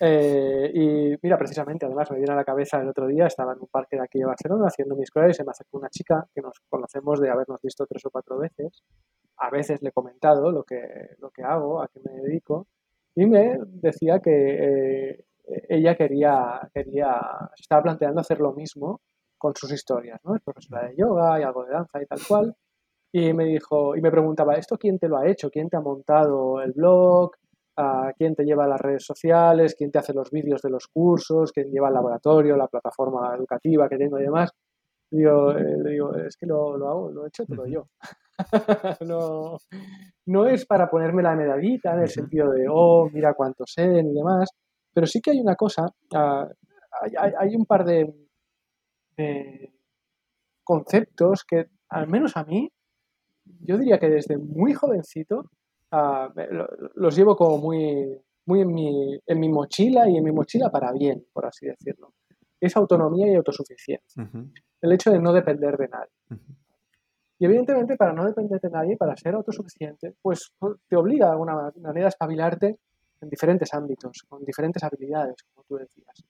[0.00, 3.60] eh, y mira, precisamente, además me viene a la cabeza el otro día, estaba en
[3.60, 6.26] un parque de aquí de Barcelona haciendo mis cosas y se me acercó una chica
[6.34, 8.82] que nos conocemos de habernos visto tres o cuatro veces.
[9.36, 10.80] A veces le he comentado lo que,
[11.18, 12.66] lo que hago, a qué me dedico,
[13.14, 15.24] y me decía que eh,
[15.68, 17.20] ella quería, quería,
[17.54, 19.00] se estaba planteando hacer lo mismo
[19.38, 20.34] con sus historias, ¿no?
[20.34, 22.56] Es profesora de yoga y algo de danza y tal cual.
[23.12, 25.50] Y me dijo, y me preguntaba, ¿esto quién te lo ha hecho?
[25.50, 27.32] ¿Quién te ha montado el blog?
[27.76, 31.52] A quién te lleva las redes sociales, quién te hace los vídeos de los cursos,
[31.52, 34.50] quién lleva el laboratorio, la plataforma educativa que tengo y demás.
[35.10, 37.86] Digo, eh, digo, es que lo, lo, hago, lo he hecho todo yo.
[39.06, 39.58] no,
[40.26, 44.12] no es para ponerme la medallita en el sentido de, oh, mira cuánto sé y
[44.12, 44.50] demás,
[44.92, 46.48] pero sí que hay una cosa, ah,
[47.00, 48.12] hay, hay, un par de,
[49.16, 49.72] de
[50.64, 52.68] conceptos que, al menos a mí,
[53.60, 55.50] yo diría que desde muy jovencito
[55.90, 60.92] los llevo como muy, muy en, mi, en mi mochila y en mi mochila para
[60.92, 62.12] bien, por así decirlo.
[62.60, 64.28] Es autonomía y autosuficiencia.
[64.80, 66.40] El hecho de no depender de nadie.
[67.38, 71.32] Y evidentemente para no depender de nadie, para ser autosuficiente, pues, pues te obliga de
[71.32, 72.78] alguna manera a espabilarte
[73.20, 76.24] en diferentes ámbitos, con diferentes habilidades, como tú decías.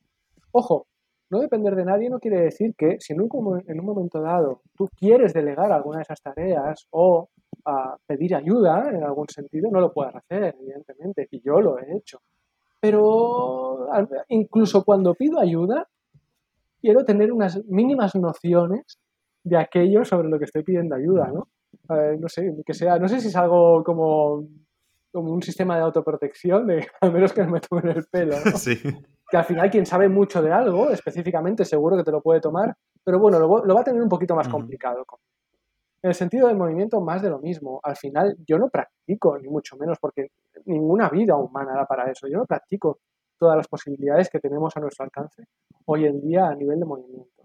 [0.53, 0.87] Ojo,
[1.31, 4.63] no depender de nadie no quiere decir que si en un, en un momento dado
[4.77, 7.29] tú quieres delegar alguna de esas tareas o
[7.65, 11.97] a pedir ayuda en algún sentido, no lo puedas hacer, evidentemente, y yo lo he
[11.97, 12.21] hecho.
[12.81, 13.89] Pero
[14.29, 15.89] incluso cuando pido ayuda,
[16.81, 18.99] quiero tener unas mínimas nociones
[19.43, 21.49] de aquello sobre lo que estoy pidiendo ayuda, ¿no?
[22.19, 24.47] no sé, que sea, no sé si es algo como,
[25.13, 28.57] como un sistema de autoprotección, de al menos que no me tomen el pelo, ¿no?
[28.57, 28.77] Sí.
[29.31, 32.77] Que al final quien sabe mucho de algo, específicamente, seguro que te lo puede tomar,
[33.03, 35.05] pero bueno, lo, lo va a tener un poquito más complicado.
[36.05, 37.81] En el sentido del movimiento, más de lo mismo.
[37.83, 40.27] Al final, yo no practico, ni mucho menos, porque
[40.67, 42.29] ninguna vida humana da para eso.
[42.29, 42.99] Yo no practico
[43.39, 45.45] todas las posibilidades que tenemos a nuestro alcance
[45.87, 47.45] hoy en día a nivel de movimiento.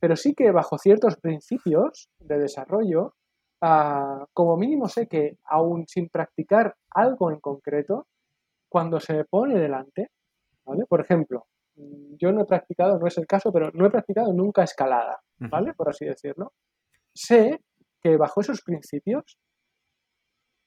[0.00, 3.14] Pero sí que bajo ciertos principios de desarrollo,
[3.60, 8.08] ah, como mínimo sé que aún sin practicar algo en concreto,
[8.68, 10.10] cuando se me pone delante,
[10.64, 10.86] ¿vale?
[10.88, 14.64] Por ejemplo, yo no he practicado, no es el caso, pero no he practicado nunca
[14.64, 15.72] escalada, ¿vale?
[15.74, 16.52] Por así decirlo.
[17.14, 17.60] Sé
[18.02, 19.38] que bajo esos principios,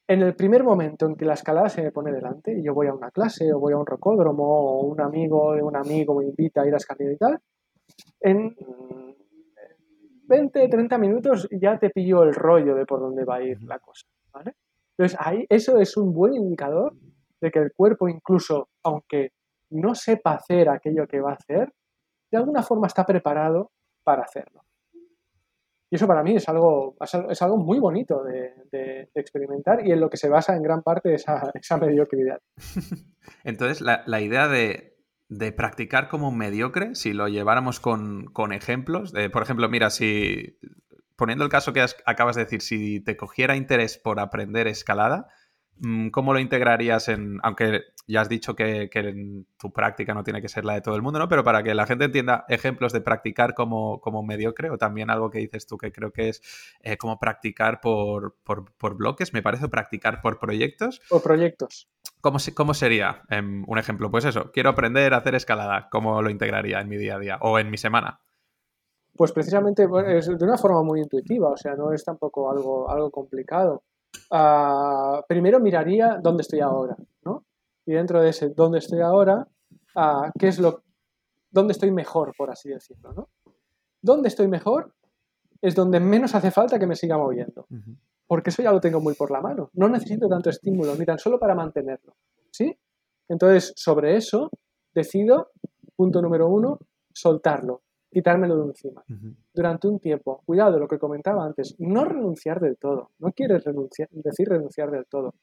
[0.08, 2.86] en el primer momento en que la escalada se me pone delante y yo voy
[2.86, 6.26] a una clase o voy a un rocódromo o un amigo de un amigo me
[6.26, 7.40] invita a ir a escalar y tal,
[8.20, 8.54] en
[10.28, 13.78] 20, 30 minutos ya te pillo el rollo de por dónde va a ir la
[13.78, 14.54] cosa, ¿vale?
[14.96, 16.94] Entonces ahí eso es un buen indicador
[17.40, 19.30] de que el cuerpo incluso, aunque
[19.70, 21.72] no sepa hacer aquello que va a hacer,
[22.30, 23.70] de alguna forma está preparado
[24.04, 24.65] para hacerlo.
[25.90, 26.96] Y eso para mí es algo,
[27.30, 31.14] es algo muy bonito de, experimentar y en lo que se basa en gran parte
[31.14, 32.40] esa, mediocridad.
[33.44, 34.96] Entonces, la, idea de,
[35.52, 40.58] practicar como mediocre, si lo lleváramos con, ejemplos, por ejemplo, mira, si
[41.16, 45.28] poniendo el caso que acabas de decir, si te cogiera interés por aprender escalada,
[45.78, 48.88] mm, ¿cómo lo integrarías en, aunque ya has dicho que,
[49.58, 51.28] tu práctica no tiene que ser la de todo el mundo, ¿no?
[51.28, 55.30] Pero para que la gente entienda ejemplos de practicar como, como mediocre o también algo
[55.30, 56.42] que dices tú que creo que es
[56.80, 58.36] eh, como practicar por,
[58.96, 61.00] bloques, me parece, practicar por proyectos.
[61.08, 61.88] Por proyectos.
[62.20, 64.10] ¿Cómo, cómo sería em, un ejemplo?
[64.10, 67.38] Pues eso, quiero aprender a hacer escalada, ¿cómo lo integraría en mi día a día
[67.40, 68.20] o en mi semana?
[69.16, 73.10] Pues precisamente es de una forma muy intuitiva, o sea, no es tampoco algo, algo
[73.10, 73.82] complicado.
[74.30, 77.45] Ah, primero miraría dónde estoy ahora, ¿no?
[77.86, 79.46] Y dentro de ese dónde estoy ahora,
[80.38, 80.82] ¿qué es lo,
[81.50, 83.28] dónde estoy mejor, por así decirlo, ¿no?
[84.02, 84.92] ¿Dónde estoy mejor?
[85.62, 87.66] Es donde menos hace falta que me siga moviendo.
[88.26, 89.70] Porque eso ya lo tengo muy por la mano.
[89.74, 92.14] No necesito tanto estímulo, ni tan solo para mantenerlo.
[92.50, 92.76] ¿Sí?
[93.28, 94.50] Entonces, sobre eso,
[94.94, 95.50] decido,
[95.96, 96.78] punto número uno,
[97.12, 97.82] soltarlo
[98.16, 99.04] quitármelo de encima
[99.52, 100.42] durante un tiempo.
[100.46, 103.10] Cuidado, lo que comentaba antes, no renunciar del todo.
[103.18, 105.34] No quieres renunciar, decir renunciar del todo.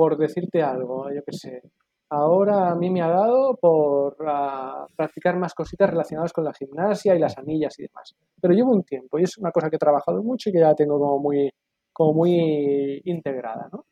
[0.00, 1.62] Por decirte algo, yo qué sé.
[2.08, 7.14] Ahora a mí me ha dado por ah, practicar más cositas relacionadas con la gimnasia
[7.14, 8.16] y las anillas y demás.
[8.40, 10.74] Pero llevo un tiempo y es una cosa que he trabajado mucho y que ya
[10.74, 11.52] tengo como muy,
[11.92, 13.84] como muy integrada, ¿no?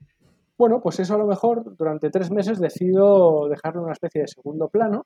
[0.57, 4.29] Bueno, pues eso a lo mejor durante tres meses decido dejarlo en una especie de
[4.29, 5.05] segundo plano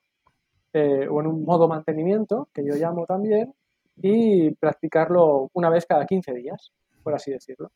[0.71, 3.53] eh, o en un modo mantenimiento, que yo llamo también,
[3.97, 6.71] y practicarlo una vez cada 15 días,
[7.03, 7.71] por así decirlo.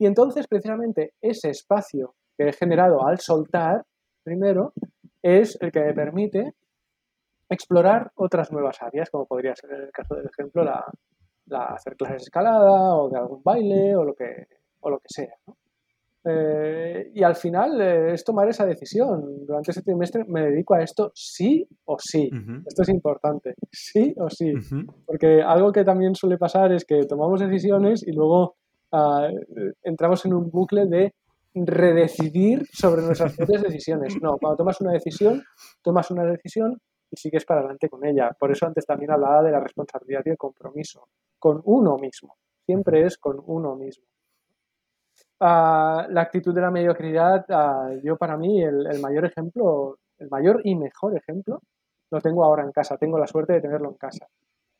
[0.00, 3.84] Y entonces, precisamente, ese espacio que he generado al soltar,
[4.22, 4.72] primero,
[5.22, 6.54] es el que me permite
[7.48, 10.84] explorar otras nuevas áreas, como podría ser en el caso del ejemplo la,
[11.46, 14.46] la hacer clases de escalada o de algún baile o lo que,
[14.80, 15.34] o lo que sea.
[15.46, 15.56] ¿no?
[16.24, 19.44] Eh, y al final eh, es tomar esa decisión.
[19.44, 22.30] Durante ese trimestre me dedico a esto sí o sí.
[22.64, 24.52] Esto es importante, sí o sí.
[25.04, 28.56] Porque algo que también suele pasar es que tomamos decisiones y luego
[28.92, 29.28] ah,
[29.82, 31.12] entramos en un bucle de
[31.54, 34.16] redecidir sobre nuestras propias decisiones.
[34.20, 35.42] No, cuando tomas una decisión,
[35.82, 38.30] tomas una decisión y sigues para adelante con ella.
[38.38, 42.36] Por eso antes también hablaba de la responsabilidad y el compromiso con uno mismo.
[42.64, 44.04] Siempre es con uno mismo.
[45.40, 50.60] Ah, la actitud de la mediocridad, ah, yo para mí el, mayor ejemplo, el mayor
[50.64, 51.60] y mejor ejemplo,
[52.10, 54.26] lo tengo ahora en casa, tengo la suerte de tenerlo en casa.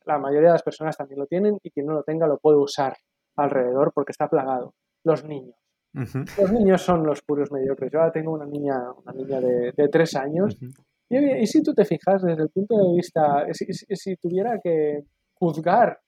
[0.05, 2.57] La mayoría de las personas también lo tienen y quien no lo tenga lo puede
[2.57, 2.95] usar
[3.35, 4.73] alrededor porque está plagado.
[5.03, 5.62] Los niños.
[5.93, 7.91] Los niños son los puros mediocres.
[7.91, 10.57] Yo ahora tengo una niña, una niña de, tres años
[11.09, 15.03] y, si tú te fijas desde el punto de vista, si, tuviera que
[15.33, 15.99] juzgar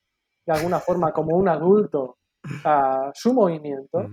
[0.46, 2.18] de alguna forma como un adulto
[2.64, 4.08] a su movimiento,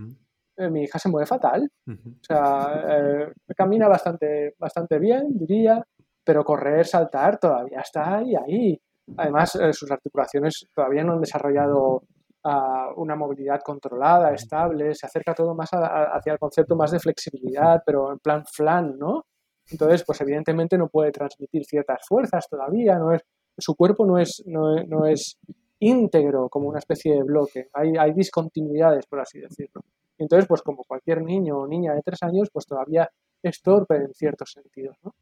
[0.56, 1.70] eh, mi hija se mueve fatal.
[1.88, 5.82] O sea, eh, camina bastante, bastante bien, diría,
[6.24, 8.80] pero correr, saltar, todavía está ahí, ahí.
[9.16, 12.02] Además, eh, sus articulaciones todavía no han desarrollado
[12.44, 17.82] ah, una movilidad controlada, estable, se acerca todo más hacia el concepto más de flexibilidad,
[17.84, 19.26] pero en plan flan, ¿no?
[19.70, 23.22] Entonces, pues evidentemente no puede transmitir ciertas fuerzas todavía, no es,
[23.56, 25.38] su cuerpo no es, no, es
[25.78, 29.82] íntegro como una especie de bloque, hay, hay discontinuidades, por así decirlo.
[30.18, 33.08] Entonces, pues como cualquier niño o niña de tres años, pues todavía
[33.42, 35.14] es torpe en ciertos sentidos, ¿no?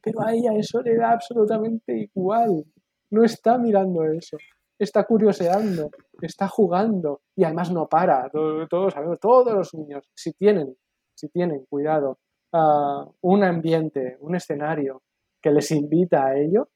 [0.00, 2.64] Pero a ella eso le da absolutamente igual.
[3.10, 4.38] No está mirando eso.
[4.78, 8.28] Está curioseando, está jugando y además no para.
[8.30, 10.76] Todos, sabemos, todos los niños, si tienen,
[11.14, 12.18] si tienen, cuidado,
[12.52, 15.02] uh, un ambiente, un escenario
[15.42, 16.68] que les invita a ello,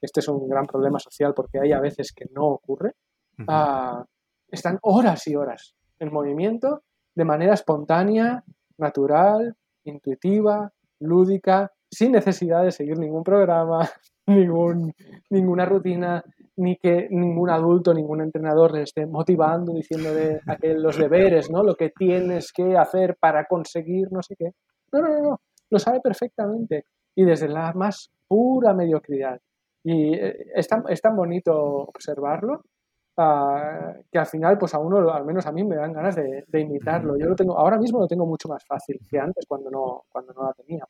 [0.00, 2.94] este es un gran problema social porque hay a veces que no ocurre,
[3.40, 4.02] uh,
[4.48, 6.82] están horas y horas en movimiento
[7.14, 8.42] de manera espontánea,
[8.78, 13.88] natural, intuitiva, lúdica, sin necesidad de seguir ningún programa,
[14.26, 14.94] ningún,
[15.28, 16.24] ninguna rutina,
[16.60, 20.40] ni que ningún adulto, ningún entrenador le esté motivando, diciéndole
[20.76, 21.62] los deberes, ¿no?
[21.62, 24.52] Lo que tienes que hacer para conseguir no sé qué.
[24.92, 25.40] No, no, no, no.
[25.70, 26.84] Lo sabe perfectamente.
[27.14, 29.40] Y desde la más pura mediocridad.
[29.82, 32.62] Y eh, es es tan bonito observarlo
[34.10, 37.18] que al final, pues a uno, al menos a mí, me dan ganas de, imitarlo.
[37.18, 40.32] Yo lo tengo, ahora mismo lo tengo mucho más fácil que antes cuando no, cuando
[40.32, 40.86] no la tenía.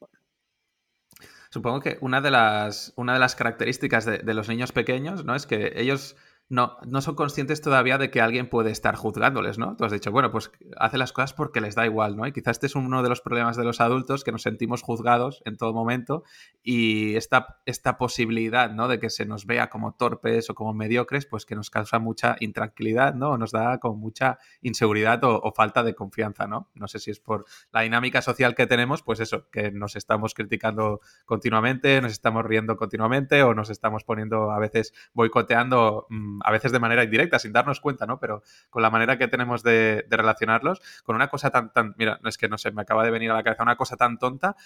[1.51, 5.35] Supongo que una de las, una de las características de, de los niños pequeños, ¿no?
[5.35, 6.17] Es que ellos
[6.51, 9.77] no, no son conscientes todavía de que alguien puede estar juzgándoles, ¿no?
[9.77, 12.27] Tú has dicho, bueno, pues hace las cosas porque les da igual, ¿no?
[12.27, 15.43] Y quizás este es uno de los problemas de los adultos, que nos sentimos juzgados
[15.45, 16.25] en todo momento
[16.61, 18.89] y esta, esta posibilidad, ¿no?
[18.89, 22.35] De que se nos vea como torpes o como mediocres, pues que nos causa mucha
[22.41, 23.31] intranquilidad, ¿no?
[23.31, 26.69] O nos da como mucha inseguridad o, falta de confianza, ¿no?
[26.75, 30.35] No sé si es por la dinámica social que tenemos, pues eso, que nos estamos
[30.35, 36.51] criticando continuamente, nos estamos riendo continuamente o nos estamos poniendo a veces boicoteando mm, a
[36.51, 38.19] veces de manera indirecta, sin darnos cuenta, ¿no?
[38.19, 42.39] Pero con la manera que tenemos de, relacionarlos, con una cosa tan, tan, mira, es
[42.39, 44.57] que no sé, me acaba de venir a la cabeza una cosa tan tonta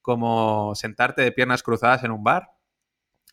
[0.00, 2.50] como sentarte de piernas cruzadas en un bar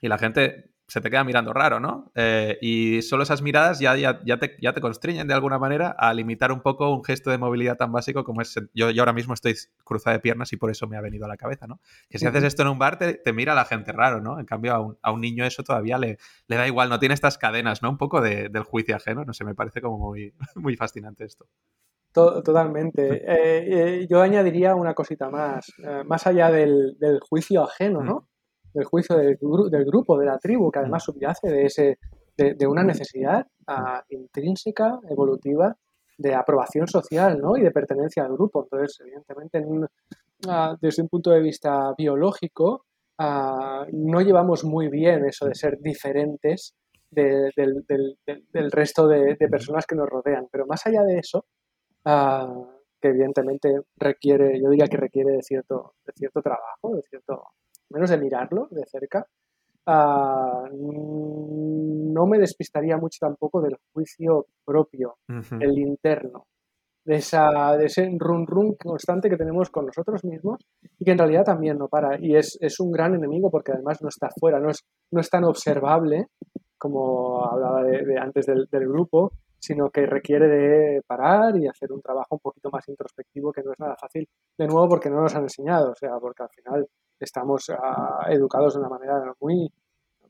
[0.02, 2.12] y la gente se te queda mirando raro, ¿no?
[2.16, 6.12] Eh, y solo esas miradas ya, ya, te, ya, te, constriñen de alguna manera a
[6.14, 8.56] limitar un poco un gesto de movilidad tan básico como es...
[8.74, 11.28] Yo, yo ahora mismo estoy cruzada de piernas y por eso me ha venido a
[11.28, 11.80] la cabeza, ¿no?
[12.10, 14.40] Que si haces esto en un bar te, mira la gente raro, ¿no?
[14.40, 16.18] En cambio a un, a un niño eso todavía le,
[16.48, 17.92] le, da igual, no tiene estas cadenas, ¿no?
[17.92, 21.46] Un poco de, del juicio ajeno, no sé, me parece como muy, muy fascinante esto.
[22.12, 23.24] Totalmente.
[23.24, 25.72] Eh, eh, yo añadiría una cosita más,
[26.06, 28.28] más allá del, del, juicio ajeno, ¿no?
[28.74, 32.00] Del juicio del, del, grupo, de la tribu, que además subyace de, ese,
[32.38, 35.76] de, una necesidad ah, intrínseca, evolutiva,
[36.18, 37.56] de aprobación social ¿no?
[37.56, 38.64] y de pertenencia al grupo.
[38.64, 39.66] Entonces, evidentemente,
[40.48, 42.86] ah, desde un punto de vista biológico,
[43.18, 46.76] ah, no llevamos muy bien eso de ser diferentes
[47.10, 50.48] del, del, resto de, personas que nos rodean.
[50.52, 51.46] Pero más allá de eso,
[53.02, 57.44] que evidentemente requiere, yo diría que requiere de cierto, de cierto trabajo, de cierto
[57.90, 59.26] menos de mirarlo de cerca,
[59.86, 65.18] ah, no me despistaría mucho tampoco del juicio propio,
[65.60, 66.46] el interno,
[67.06, 70.60] de, esa, de ese run run constante que tenemos con nosotros mismos
[71.00, 72.20] y que en realidad también no para.
[72.20, 75.44] Y es, un gran enemigo porque además no está fuera, no es, no es tan
[75.44, 76.28] observable
[76.78, 82.02] como hablaba de, antes del, del, grupo, sino que requiere de parar y hacer un
[82.02, 84.28] trabajo un poquito más introspectivo que no es nada fácil,
[84.58, 86.88] de nuevo porque no nos han enseñado, o sea, porque al final
[87.26, 89.72] estamos ah, educados de una manera muy,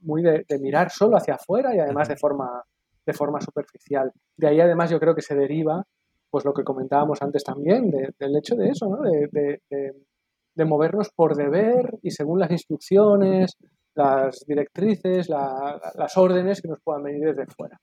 [0.02, 2.64] muy de, mirar solo hacia afuera y además de forma,
[3.06, 4.12] de forma superficial.
[4.38, 5.86] De ahí además yo creo que se deriva
[6.30, 9.02] pues lo que comentábamos antes también, del hecho de eso, ¿no?
[9.02, 13.58] de, de, movernos por deber y según las instrucciones,
[13.96, 17.80] las directrices, las órdenes que nos puedan venir desde fuera.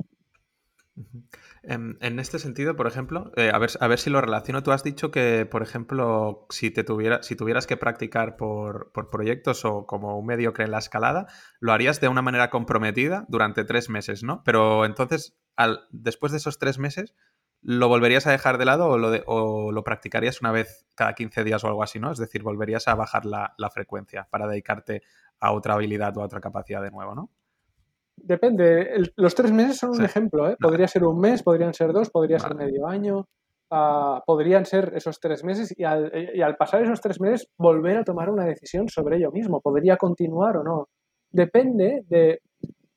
[1.68, 4.62] En, este sentido, por ejemplo, eh, a, ver, a ver si lo relaciono.
[4.62, 9.64] Tú has dicho que, por ejemplo, si, te tuviera, si tuvieras que practicar por, proyectos
[9.64, 11.26] o como un mediocre en la escalada,
[11.58, 14.42] lo harías de una manera comprometida durante tres meses, ¿no?
[14.44, 17.14] Pero entonces, al, después de esos tres meses,
[17.62, 21.42] ¿lo volverías a dejar de lado o lo, o lo practicarías una vez cada 15
[21.42, 22.12] días o algo así, ¿no?
[22.12, 25.02] Es decir, volverías a bajar la, la frecuencia para dedicarte
[25.40, 27.32] a otra habilidad o a otra capacidad de nuevo, ¿no?
[28.16, 29.12] Depende.
[29.16, 30.50] los tres meses son un ejemplo.
[30.50, 30.56] ¿eh?
[30.60, 33.26] Podría ser un mes, podrían ser dos, podría ser medio año.
[33.70, 37.96] Ah, podrían ser esos tres meses y al, y al, pasar esos tres meses volver
[37.96, 39.60] a tomar una decisión sobre ello mismo.
[39.60, 40.88] Podría continuar o no.
[41.30, 42.40] Depende de,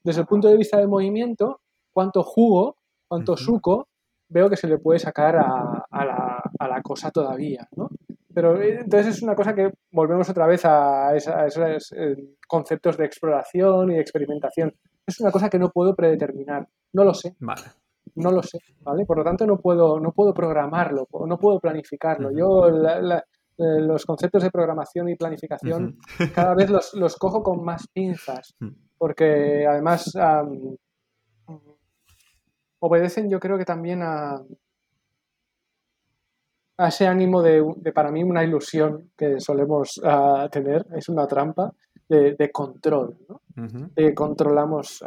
[0.03, 1.61] desde el punto de vista del movimiento,
[1.91, 3.87] cuánto jugo, cuánto suco
[4.29, 7.67] veo que se le puede sacar a, a, la, a la, cosa todavía.
[7.75, 7.89] ¿no?
[8.33, 12.15] Pero eh, entonces es una cosa que volvemos otra vez a, esos eh,
[12.47, 14.73] conceptos de exploración y de experimentación
[15.09, 16.67] es una cosa que no puedo predeterminar.
[16.93, 17.35] No lo sé.
[17.39, 17.63] Vale.
[18.15, 19.05] No lo sé, ¿vale?
[19.05, 22.31] Por lo tanto, no puedo, no puedo programarlo, no puedo planificarlo.
[22.31, 25.97] Yo eh, los conceptos de programación y planificación
[26.33, 28.55] cada vez los, cojo con más pinzas,
[28.97, 30.11] porque además
[32.79, 34.41] obedecen yo creo que también a,
[36.79, 37.61] a ese ánimo de,
[37.93, 41.73] para mí, una ilusión que solemos ah, tener, es una trampa
[42.09, 43.41] de, control, ¿no?
[43.95, 45.03] De controlamos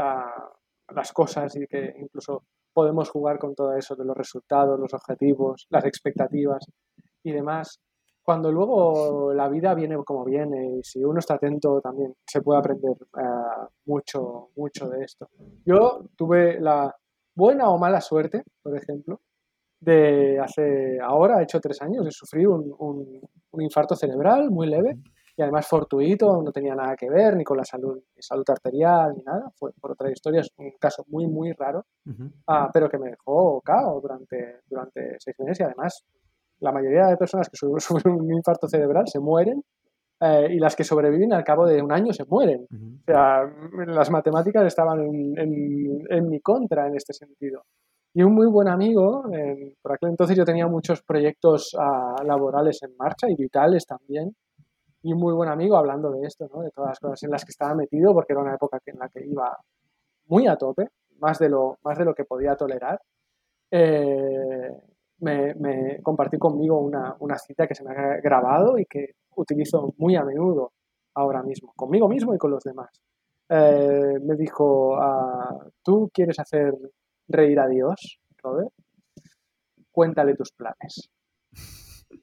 [0.95, 5.67] las cosas y que incluso podemos jugar con todo eso de los resultados, los objetivos,
[5.71, 6.65] las expectativas
[7.23, 7.81] y demás.
[8.23, 12.61] Cuando luego la vida viene como viene y si uno está atento también se puede
[12.61, 15.29] aprender ah, mucho, mucho de esto.
[15.67, 16.95] Yo tuve la
[17.35, 19.21] buena o mala suerte, por ejemplo,
[19.81, 24.97] de hace ahora, he hecho tres años, de sufrir un, un, infarto cerebral muy leve
[25.37, 29.23] y además fortuito, no tenía nada que ver ni con la salud, salud arterial ni
[29.23, 31.87] nada, fue por otra historia, es un caso muy, muy raro,
[32.47, 36.05] ah, pero que me dejó cao durante, durante seis meses y además
[36.61, 39.63] la mayoría de personas que sufren un infarto cerebral se mueren
[40.21, 42.67] eh, y las que sobreviven al cabo de un año se mueren.
[42.71, 43.43] O sea,
[43.87, 47.65] las matemáticas estaban en, en, en mi contra en este sentido.
[48.15, 49.25] Y un muy buen amigo,
[49.81, 54.37] por aquel entonces yo tenía muchos proyectos ah, laborales en marcha y vitales también,
[55.03, 56.63] y un muy buen amigo hablando de esto, ¿no?
[56.63, 59.09] de todas las cosas en las que estaba metido, porque era una época en la
[59.09, 59.57] que iba
[60.27, 60.89] muy a tope,
[61.19, 63.01] más de lo, más de lo que podía tolerar.
[63.71, 64.71] Eh,
[65.19, 69.93] me, me, compartió conmigo una, una, cita que se me ha grabado y que utilizo
[69.99, 70.73] muy a menudo
[71.15, 72.91] ahora mismo, conmigo mismo y con los demás.
[73.49, 76.75] Eh, me dijo, ah, ¿tú quieres hacer
[77.29, 78.73] reír a Dios, Robert,
[79.91, 81.11] cuéntale tus planes.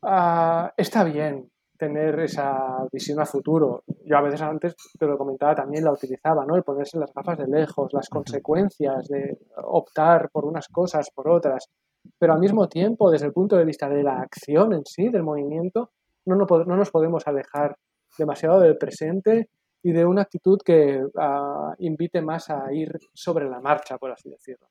[0.00, 3.84] Ah, está bien tener esa visión a futuro.
[4.04, 6.56] Yo a veces antes, te lo comentaba, también la utilizaba, ¿no?
[6.56, 11.70] El ponerse las gafas de lejos, las consecuencias de optar por unas cosas, por otras.
[12.18, 15.22] Pero al mismo tiempo, desde el punto de vista de la acción en sí, del
[15.22, 15.90] movimiento,
[16.26, 17.76] no, no, nos podemos alejar
[18.18, 19.48] demasiado del presente
[19.82, 24.28] y de una actitud que ah, invite más a ir sobre la marcha, por así
[24.28, 24.66] decirlo.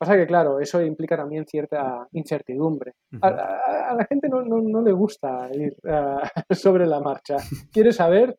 [0.00, 2.94] Pasa que, claro, eso implica también cierta incertidumbre.
[3.20, 6.22] a, la gente no, no, le gusta ir ah,
[6.52, 7.36] sobre la marcha.
[7.70, 8.38] Quiere saber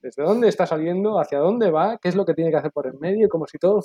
[0.00, 2.86] desde dónde está saliendo, hacia dónde va, qué es lo que tiene que hacer por
[2.86, 3.82] el medio, como si todo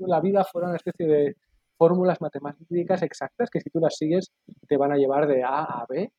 [0.00, 1.36] la vida fuera una especie de
[1.76, 4.32] fórmulas matemáticas exactas que si tú las sigues
[4.66, 6.10] te van a llevar de A a B.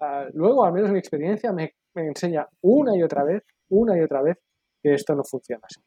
[0.00, 4.00] Ah, luego, al menos mi experiencia me, me, enseña una y otra vez, una y
[4.00, 4.36] otra vez,
[4.82, 5.80] que esto no funciona así.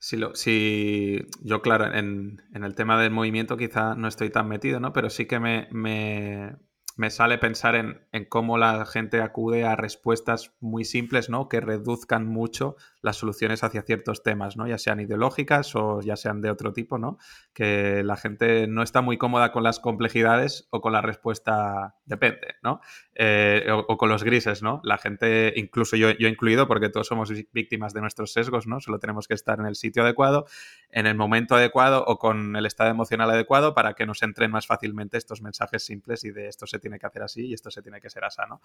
[0.00, 4.48] Si, lo, si yo, claro, en, en, el tema del movimiento quizá no estoy tan
[4.48, 4.92] metido, ¿no?
[4.92, 6.56] Pero sí que me, me,
[7.00, 11.48] me sale pensar en, cómo la gente acude a respuestas muy simples, ¿no?
[11.48, 14.66] Que reduzcan mucho las soluciones hacia ciertos temas, ¿no?
[14.66, 17.18] Ya sean ideológicas o ya sean de otro tipo, ¿no?
[17.52, 22.56] Que la gente no está muy cómoda con las complejidades o con la respuesta depende,
[22.62, 22.80] ¿no?
[23.14, 24.80] Eh, o, con los grises, ¿no?
[24.84, 28.80] La gente, incluso yo, yo incluido, porque todos somos víctimas de nuestros sesgos, ¿no?
[28.80, 30.46] Solo tenemos que estar en el sitio adecuado,
[30.90, 34.66] en el momento adecuado o con el estado emocional adecuado para que nos entren más
[34.66, 37.82] fácilmente estos mensajes simples y de esto se tiene que hacer así y esto se
[37.82, 38.60] tiene que ser así, ¿no?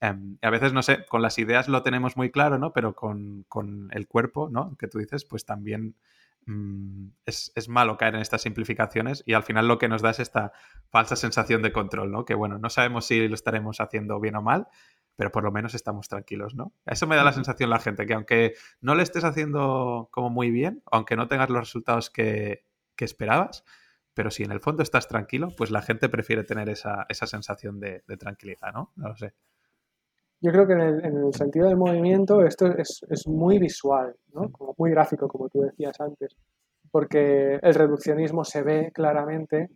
[0.00, 2.72] Em, a veces, no sé, con las ideas lo tenemos muy claro, ¿no?
[2.72, 3.44] Pero con,
[3.92, 4.76] el cuerpo, ¿no?
[4.76, 5.96] Que tú dices, pues también
[6.46, 10.20] mm, es, malo caer en estas simplificaciones y al final lo que nos da es
[10.20, 10.52] esta
[10.88, 12.24] falsa sensación de control, ¿no?
[12.24, 14.68] Que bueno, no sabemos si lo estaremos haciendo bien o mal,
[15.16, 16.72] pero por lo menos estamos tranquilos, ¿no?
[16.86, 20.50] Eso me da la sensación la gente, que aunque no le estés haciendo como muy
[20.50, 22.64] bien, aunque no tengas los resultados que,
[22.96, 23.64] que esperabas,
[24.14, 28.02] pero si en el fondo estás tranquilo, pues la gente prefiere tener esa, sensación de,
[28.18, 28.92] tranquilidad, ¿no?
[28.96, 29.34] No lo sé.
[30.42, 34.50] Yo creo que en el, sentido del movimiento esto es, muy visual, ¿no?
[34.50, 36.34] Como muy gráfico, como tú decías antes,
[36.90, 39.68] porque el reduccionismo se ve claramente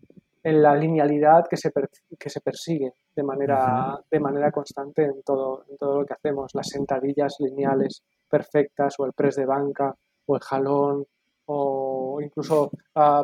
[0.42, 1.70] en la linealidad que se,
[2.18, 6.54] que se persigue de manera, de manera constante en todo, en todo lo que hacemos,
[6.54, 9.94] las sentadillas lineales perfectas o el press de banca
[10.26, 11.06] o el jalón
[11.46, 12.70] o incluso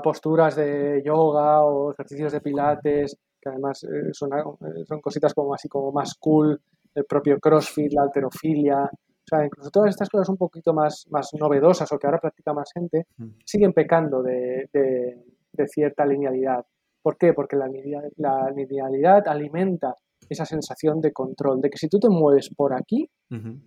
[0.03, 5.55] posturas de yoga o ejercicios de pilates, que además eh, son, eh, son cositas como
[5.55, 6.61] así como más cool,
[6.95, 11.31] el propio CrossFit, la alterofilia, o sea, incluso todas estas cosas un poquito más, más
[11.39, 13.29] novedosas o que ahora practica más gente, mm.
[13.45, 16.65] siguen pecando de, de, cierta linealidad.
[17.03, 17.35] ¿Por qué?
[17.35, 17.69] Porque la,
[18.17, 19.95] la, linealidad alimenta
[20.29, 23.09] esa sensación de control, de que si tú te mueves por aquí,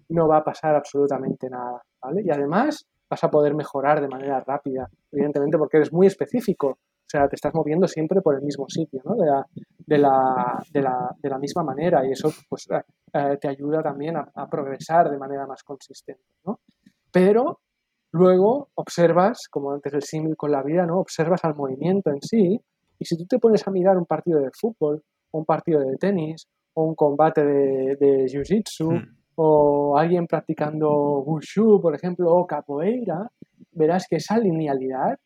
[0.09, 2.23] no va a pasar absolutamente nada, ¿vale?
[2.25, 7.09] Y además, vas a poder mejorar de manera rápida, evidentemente porque eres muy específico, o
[7.09, 9.15] sea, te estás moviendo siempre por el mismo sitio, ¿no?
[9.15, 9.45] de, la,
[9.85, 12.81] de, la, de, la, de, la, misma manera y eso pues, eh,
[13.13, 16.23] eh, te ayuda también a, progresar de manera más consistente.
[16.45, 16.59] ¿no?
[17.11, 17.59] Pero
[18.11, 20.99] luego observas, como antes el símil con la vida, ¿no?
[20.99, 22.59] observas al movimiento en sí
[22.97, 26.47] y si tú te pones a mirar un partido de fútbol, un partido de tenis,
[26.75, 33.31] o un combate de, de jiu-jitsu, hmm o alguien practicando wushu, por ejemplo, o capoeira,
[33.71, 35.17] verás que esa linealidad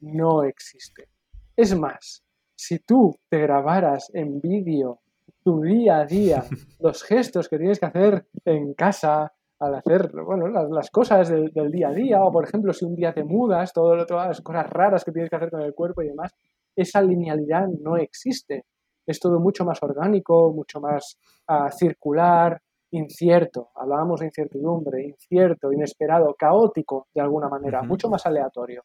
[0.00, 1.08] no existe.
[1.56, 2.24] Es más,
[2.56, 5.00] si tú te grabaras en vídeo
[5.42, 6.44] tu día a día,
[6.80, 11.88] los gestos que tienes que hacer en casa, al hacer bueno, las, cosas del, día
[11.88, 15.04] a día, o por ejemplo, si un día te mudas, todo todas las cosas raras
[15.04, 16.34] que tienes que hacer con el cuerpo y demás,
[16.74, 18.64] esa linealidad no existe.
[19.06, 26.34] Es todo mucho más orgánico, mucho más ah, circular, incierto, hablábamos de incertidumbre, incierto, inesperado,
[26.34, 28.82] caótico de alguna manera, mucho más aleatorio.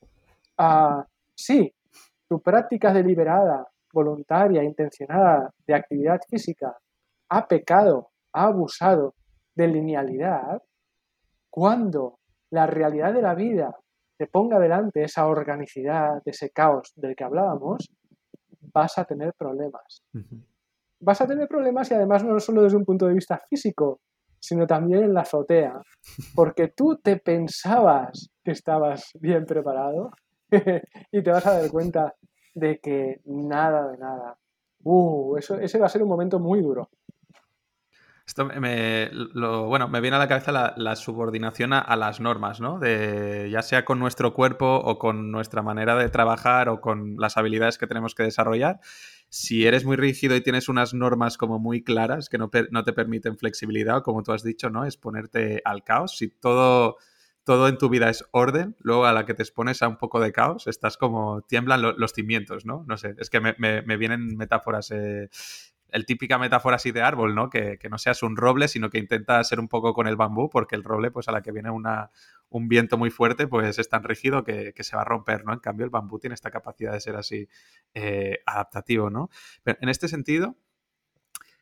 [0.58, 1.74] Ah, sí,
[2.30, 6.78] tu práctica deliberada, voluntaria, intencionada de actividad física
[7.30, 9.16] ha pecado, ha abusado
[9.56, 10.62] de linealidad,
[11.50, 12.20] cuando
[12.52, 13.76] la realidad de la vida
[14.18, 17.90] te ponga delante esa organicidad, ese caos del que hablábamos,
[18.74, 20.04] vas a tener problemas
[21.00, 24.02] vas a tener problemas y además no solo desde un punto de vista físico,
[24.40, 25.82] sino también en la azotea,
[26.36, 30.12] porque tú te pensabas que estabas bien preparado
[31.12, 32.14] y te vas a dar cuenta
[32.60, 34.38] de que nada de nada.
[34.84, 36.90] Uh, eso, ese va a ser un momento muy duro.
[38.30, 42.78] Esto me, bueno, me viene a la cabeza la, subordinación a, las normas, ¿no?
[42.78, 47.38] De, ya sea con nuestro cuerpo o con nuestra manera de trabajar o con las
[47.38, 48.82] habilidades que tenemos que desarrollar.
[49.30, 52.94] Si eres muy rígido y tienes unas normas como muy claras que no, no te
[52.94, 54.86] permiten flexibilidad, o como tú has dicho, ¿no?
[54.86, 56.16] Es ponerte al caos.
[56.16, 56.98] Si todo,
[57.50, 60.20] todo en tu vida es orden, luego a la que te expones a un poco
[60.20, 62.86] de caos, estás como tiemblan los cimientos, ¿no?
[62.88, 64.92] No sé, es que me, vienen metáforas.
[64.92, 65.30] Eh,
[65.88, 67.50] el típica metáfora así de árbol, ¿no?
[67.50, 70.76] Que, no seas un roble, sino que intenta ser un poco con el bambú, porque
[70.76, 72.12] el roble, pues a la que viene una,
[72.50, 75.52] un viento muy fuerte, pues es tan rígido que, se va a romper, ¿no?
[75.52, 77.50] En cambio, el bambú tiene esta capacidad de ser así
[77.96, 79.32] eh, adaptativo, ¿no?
[79.64, 80.56] Pero en este sentido,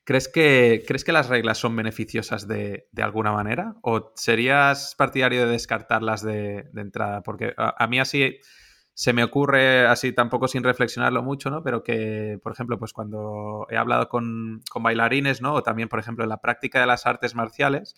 [0.08, 3.76] ¿crees que, ¿crees que las reglas son beneficiosas de, alguna manera?
[3.82, 7.24] ¿O serías partidario de descartarlas de, entrada?
[7.24, 8.38] Porque a, mí así
[8.94, 11.62] se me ocurre, así tampoco sin reflexionarlo mucho, ¿no?
[11.62, 15.56] Pero que, por ejemplo, pues cuando he hablado con, con bailarines, ¿no?
[15.56, 17.94] O también, por ejemplo, en la práctica de las artes marciales,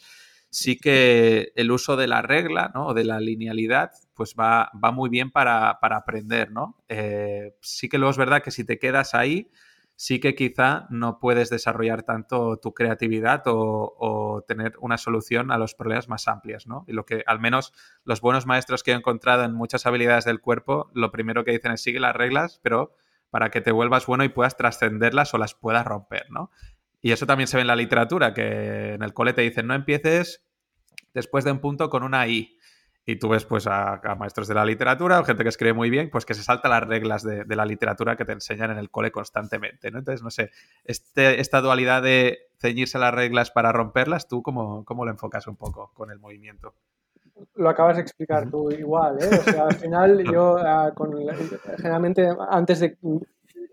[0.49, 2.95] sí que el uso de la regla, ¿no?
[2.95, 6.83] De la linealidad, pues va, va muy bien para, aprender, ¿no?
[6.87, 9.51] Eh, sí que luego es verdad que si te quedas ahí,
[9.99, 15.75] sí que quizá no puedes desarrollar tanto tu creatividad o, tener una solución a los
[15.75, 16.85] problemas más amplias, ¿no?
[16.87, 17.73] Y lo que al menos
[18.05, 21.73] los buenos maestros que he encontrado en muchas habilidades del cuerpo, lo primero que dicen
[21.73, 22.95] es sigue las reglas, pero
[23.29, 26.49] para que te vuelvas bueno y puedas trascenderlas o las puedas romper, ¿no?
[27.01, 29.73] Y eso también se ve en la literatura, que en el cole te dicen no
[29.73, 30.45] empieces
[31.13, 32.57] después de un punto con una I.
[33.09, 36.11] Y tú ves pues a, maestros de la literatura o gente que escribe muy bien,
[36.11, 39.11] pues que se salta las reglas de, la literatura que te enseñan en el cole
[39.11, 39.97] constantemente, ¿no?
[39.97, 40.51] Entonces, no sé,
[40.85, 45.47] este, esta dualidad de ceñirse a las reglas para romperlas, ¿tú cómo, cómo lo enfocas
[45.47, 46.75] un poco con el movimiento?
[47.55, 49.39] Lo acabas de explicar tú igual, ¿eh?
[49.39, 50.93] O sea, al final yo ah,
[51.77, 52.97] generalmente antes de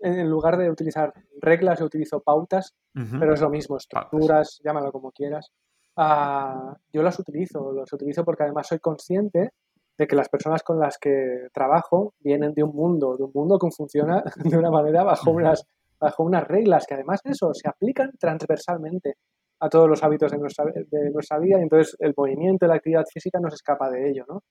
[0.01, 2.75] en lugar de utilizar reglas, yo utilizo pautas,
[3.19, 5.51] pero es lo mismo, estructuras, llámalo como quieras.
[5.97, 9.51] Ah, yo las utilizo, las utilizo porque además soy consciente
[9.97, 13.57] de que las personas con las que trabajo vienen de un mundo, de un mundo
[13.57, 14.23] que funciona
[14.55, 15.65] de una manera bajo unas,
[15.99, 19.15] bajo unas reglas que además eso se aplican transversalmente
[19.59, 22.75] a todos los hábitos de nuestra, de nuestra vida y entonces el movimiento y la
[22.75, 24.43] actividad física no se escapa de ello, ¿no?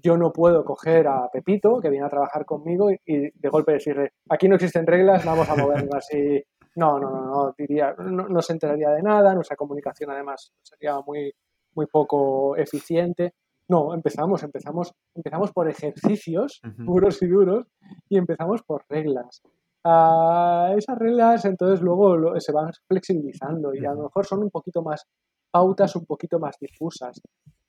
[0.00, 4.12] yo no puedo coger a Pepito, que viene a trabajar conmigo, y, de golpe decirle,
[4.28, 6.42] aquí no existen reglas, vamos a movernos así.
[6.76, 11.32] No, no, no, no, diría, no, se enteraría de nada, nuestra comunicación además sería muy,
[11.74, 13.34] muy poco eficiente.
[13.68, 17.66] No, empezamos, empezamos, empezamos por ejercicios puros y duros
[18.08, 19.42] y empezamos por reglas.
[19.84, 24.82] Ah, esas reglas entonces luego se van flexibilizando y a lo mejor son un poquito
[24.82, 25.06] más
[25.50, 27.20] pautas, un poquito más difusas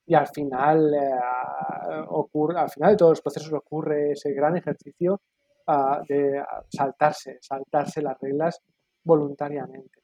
[0.06, 5.22] y al final, eh, ocurre, al final de todos los procesos ocurre ese gran ejercicio
[5.68, 8.60] ah, de saltarse, saltarse las reglas
[9.04, 10.00] voluntariamente.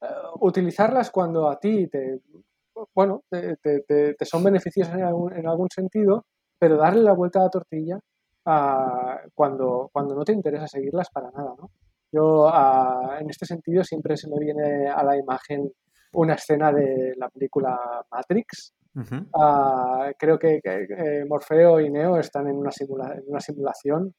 [0.00, 0.06] Eh,
[0.40, 2.20] utilizarlas cuando a ti te,
[2.94, 6.26] bueno, te, te, son beneficiosas en algún, en algún, sentido,
[6.58, 7.98] pero darle la vuelta a la tortilla
[8.44, 11.54] ah, cuando, cuando no te interesa seguirlas para nada.
[11.58, 11.70] ¿no?
[12.12, 15.70] Yo, ah, en este sentido, siempre se me viene a la imagen
[16.12, 18.74] una escena de la película Matrix,
[19.34, 20.60] Ah, creo que,
[21.28, 22.70] Morfeo y Neo están en una,
[23.26, 24.14] una simulación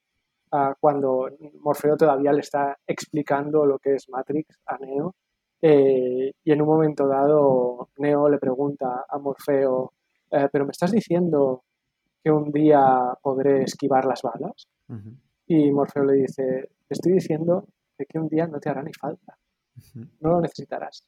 [0.52, 1.28] ah, cuando
[1.60, 5.14] Morfeo todavía le está explicando lo que es Matrix a Neo.
[5.60, 9.92] Eh, y en un momento dado, Neo le pregunta a Morfeo,
[10.30, 11.64] eh, ¿pero me estás diciendo
[12.22, 14.68] que un día podré esquivar las balas?
[15.46, 17.66] Y Morfeo le dice, te estoy diciendo
[18.08, 19.36] que un día no te hará ni falta,
[20.20, 21.04] no lo necesitarás.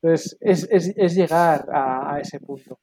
[0.00, 2.78] Entonces, es, llegar a, ese punto.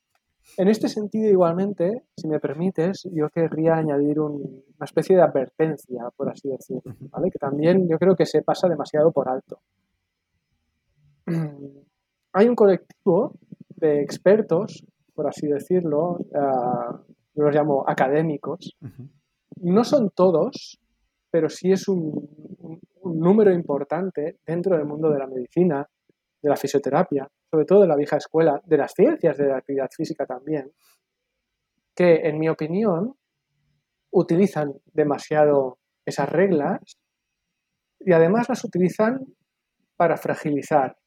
[0.58, 6.30] En este sentido, igualmente, si me permites, yo querría añadir una especie de advertencia, por
[6.30, 7.30] así decirlo, ¿vale?
[7.32, 9.62] que también yo creo que se pasa demasiado por alto.
[12.34, 13.34] Hay un colectivo
[13.76, 16.98] de expertos, por así decirlo, uh,
[17.34, 18.76] yo los llamo académicos.
[19.62, 20.80] No son todos,
[21.32, 22.28] pero sí es un
[23.04, 25.88] número importante dentro del mundo de la medicina
[26.42, 29.90] de la fisioterapia, sobre todo de la vieja escuela, de las ciencias de la actividad
[29.96, 30.72] física también,
[31.96, 33.16] que en mi opinión
[34.12, 36.80] utilizan demasiado esas reglas
[38.00, 39.26] y además las utilizan
[39.96, 40.98] para fragilizar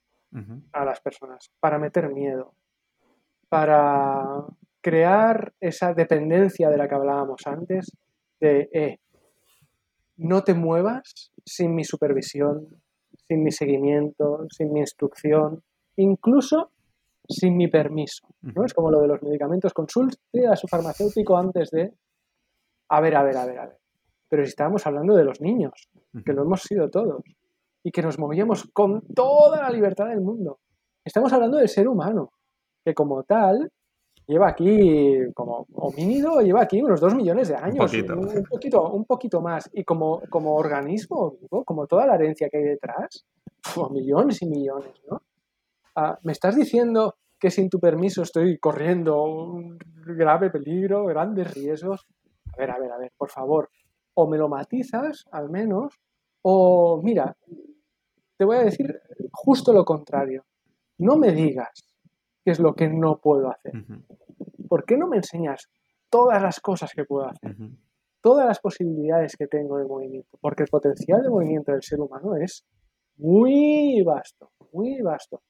[0.72, 2.54] a las personas, para meter miedo,
[3.48, 4.46] para
[4.80, 7.92] crear esa dependencia de la que hablábamos antes,
[8.40, 8.98] de, eh,
[10.16, 12.66] no te muevas sin mi supervisión,
[13.28, 15.62] sin mi seguimiento, sin mi instrucción,
[15.96, 16.70] incluso
[17.28, 18.26] sin mi permiso.
[18.42, 18.64] ¿no?
[18.64, 19.72] Es como lo de los medicamentos.
[19.72, 21.92] Consulte a su farmacéutico antes de...
[22.90, 23.78] A ver, a ver, a ver, a ver.
[24.28, 25.88] Pero si estábamos hablando de los niños,
[26.24, 27.22] que lo hemos sido todos,
[27.84, 30.58] y que nos movíamos con toda la libertad del mundo.
[31.04, 32.30] Estamos hablando del ser humano,
[32.84, 33.70] que como tal
[34.26, 37.92] lleva aquí, como homínido, lleva aquí unos dos millones de años.
[37.92, 38.90] Un poquito.
[38.90, 39.68] Un, poquito, más.
[39.72, 43.26] Y como, como organismo como toda la herencia que hay detrás,
[43.90, 45.20] millones y millones, ¿no?
[45.94, 52.06] Ah, ¿Me estás diciendo que sin tu permiso estoy corriendo un grave peligro, grandes riesgos?
[52.54, 53.70] A ver, a ver, a ver, por favor.
[54.14, 55.98] O me lo matizas, al menos,
[56.42, 57.36] o mira,
[58.36, 60.44] te voy a decir justo lo contrario.
[60.98, 61.70] No me digas
[62.44, 63.72] qué es lo que no puedo hacer.
[64.68, 65.68] ¿Por qué no me enseñas
[66.10, 67.56] todas las cosas que puedo hacer?
[68.20, 70.38] Todas las posibilidades que tengo de movimiento.
[70.40, 72.64] Porque el potencial de movimiento del ser humano es
[73.16, 75.42] muy vasto, muy vasto.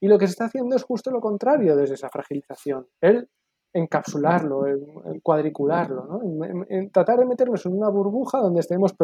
[0.00, 3.28] Y lo que se está haciendo es justo lo contrario desde esa fragilización, el
[3.72, 6.64] encapsularlo, el, cuadricularlo, ¿no?
[6.68, 8.94] en, tratar de meternos en una burbuja donde estemos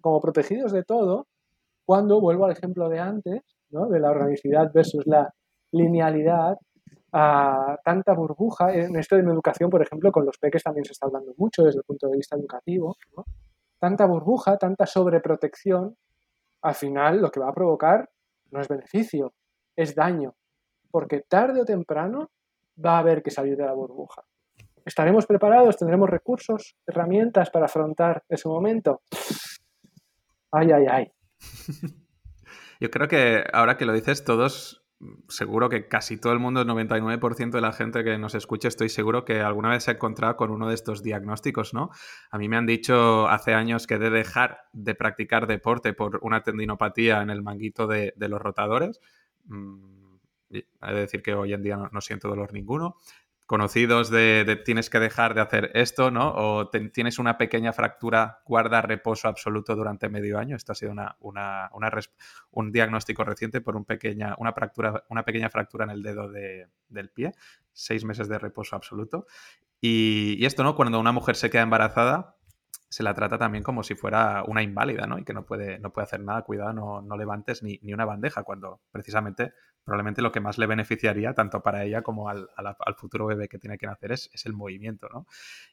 [0.00, 1.26] como protegidos de todo,
[1.84, 3.88] cuando, vuelvo al ejemplo de antes, ¿no?
[3.88, 5.32] de la organicidad versus la
[5.72, 6.56] linealidad,
[7.12, 8.74] a tanta burbuja.
[8.74, 11.62] En esto de mi educación, por ejemplo, con los peques también se está hablando mucho
[11.62, 12.96] desde el punto de vista educativo.
[13.78, 15.96] Tanta burbuja, tanta sobreprotección,
[16.62, 18.08] al final lo que va a provocar
[18.50, 19.32] no es beneficio,
[19.76, 20.34] es daño.
[20.90, 22.30] Porque tarde o temprano
[22.82, 24.22] va a haber que salir de la burbuja.
[24.84, 25.76] ¿Estaremos preparados?
[25.76, 29.02] ¿Tendremos recursos, herramientas para afrontar ese momento?
[30.52, 31.12] Ay, ay, ay.
[32.80, 34.86] Yo creo que ahora que lo dices, todos
[35.28, 38.88] seguro que casi todo el mundo, el 99% de la gente que nos escucha, estoy
[38.88, 41.90] seguro que alguna vez se ha encontrado con uno de estos diagnósticos, ¿no?
[42.30, 46.42] A mí me han dicho hace años que de dejar de practicar deporte por una
[46.42, 49.00] tendinopatía en el manguito de, los rotadores.
[49.46, 50.16] Mm,
[50.50, 52.96] he de decir que hoy en día no siento dolor ninguno
[53.46, 56.32] conocidos de, tienes que dejar de hacer esto, ¿no?
[56.34, 60.56] O tienes una pequeña fractura, guarda reposo absoluto durante medio año.
[60.56, 61.70] Esto ha sido una,
[62.50, 67.32] un diagnóstico reciente por pequeña, una, fractura, una pequeña fractura en el dedo del pie,
[67.72, 69.26] seis meses de reposo absoluto.
[69.80, 70.74] Y, y, esto, ¿no?
[70.74, 72.35] Cuando una mujer se queda embarazada,
[72.88, 75.18] se la trata también como si fuera una inválida, ¿no?
[75.18, 78.04] Y que no puede, no puede hacer nada, cuidado, no, no levantes ni, ni, una
[78.04, 79.52] bandeja, cuando precisamente
[79.84, 83.58] probablemente lo que más le beneficiaría, tanto para ella como al, al, futuro bebé que
[83.58, 85.26] tiene que nacer, es, es, el movimiento, ¿no?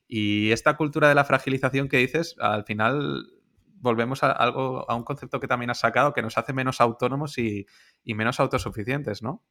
[0.07, 3.25] Y esta cultura de la fragilización que dices, al final
[3.75, 7.37] volvemos a algo, a un concepto que también has sacado, que nos hace menos autónomos
[7.37, 7.65] y,
[8.03, 9.43] y menos autosuficientes, ¿no?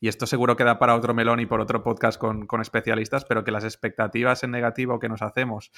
[0.00, 3.44] Y esto seguro queda para otro melón y por otro podcast con, con especialistas, pero
[3.44, 5.70] que las expectativas en negativo que nos hacemos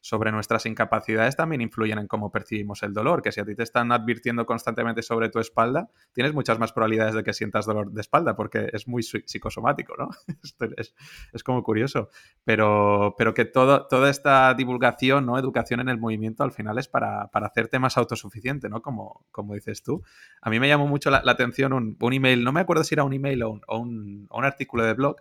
[0.00, 3.62] sobre nuestras incapacidades también influyen en cómo percibimos el dolor, que si a ti te
[3.62, 8.00] están advirtiendo constantemente sobre tu espalda, tienes muchas más probabilidades de que sientas dolor de
[8.00, 10.08] espalda, porque es muy psicosomático, ¿no?
[10.76, 10.94] es,
[11.32, 12.08] es, como curioso,
[12.44, 15.38] pero, pero que todo, toda esta divulgación, ¿no?
[15.38, 18.80] Educación en el movimiento al final es para, para hacerte más autosuficiente, ¿no?
[18.80, 20.02] Como, como dices tú.
[20.40, 23.04] A mí me llamó mucho la, atención un, un, email, no me acuerdo si era
[23.04, 25.16] un email o un, un, o un artículo de blog,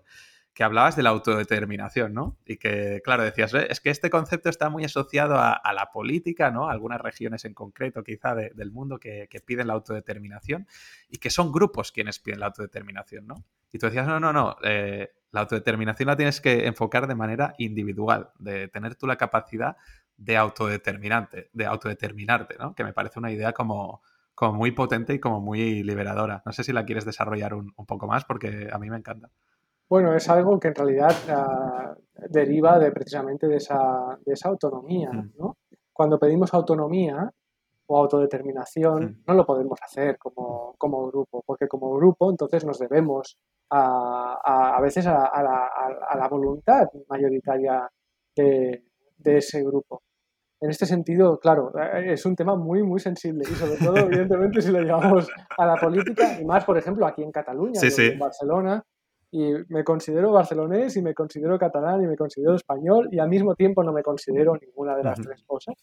[0.59, 2.37] que hablabas de la autodeterminación, ¿no?
[2.45, 6.67] Y que, claro, decías, es que este concepto está muy asociado a, la política, ¿no?
[6.67, 10.67] algunas regiones en concreto, quizá, del mundo que, piden la autodeterminación
[11.07, 13.35] y que son grupos quienes piden la autodeterminación, ¿no?
[13.71, 17.55] Y tú decías, no, no, no, eh, la autodeterminación la tienes que enfocar de manera
[17.57, 19.77] individual, de tener tú la capacidad
[20.17, 22.75] de autodeterminante, de autodeterminarte, ¿no?
[22.75, 24.01] Que me parece una idea como,
[24.35, 26.43] como muy potente y como muy liberadora.
[26.45, 29.29] No sé si la quieres desarrollar un poco más porque a mí me encanta.
[29.89, 31.95] Bueno, es algo que en realidad ah,
[32.29, 35.09] deriva de precisamente de esa, de esa autonomía.
[35.11, 35.31] Mm.
[35.37, 35.57] ¿no?
[35.91, 37.29] Cuando pedimos autonomía
[37.87, 39.23] o autodeterminación, mm.
[39.27, 43.37] no lo podemos hacer como, como, grupo, porque como grupo entonces nos debemos
[43.71, 45.69] a, a, veces a, a, la,
[46.07, 47.89] a, la, voluntad mayoritaria
[48.35, 48.85] de,
[49.17, 50.03] de ese grupo.
[50.61, 54.61] En este sentido, claro, eh, es un tema muy, muy sensible y sobre todo, evidentemente,
[54.61, 58.83] si lo llevamos a la política y más, por ejemplo, aquí en Cataluña, en Barcelona,
[59.31, 63.55] y me considero barcelonés y me considero catalán y me considero español y al mismo
[63.55, 65.75] tiempo no me considero ninguna de las tres cosas.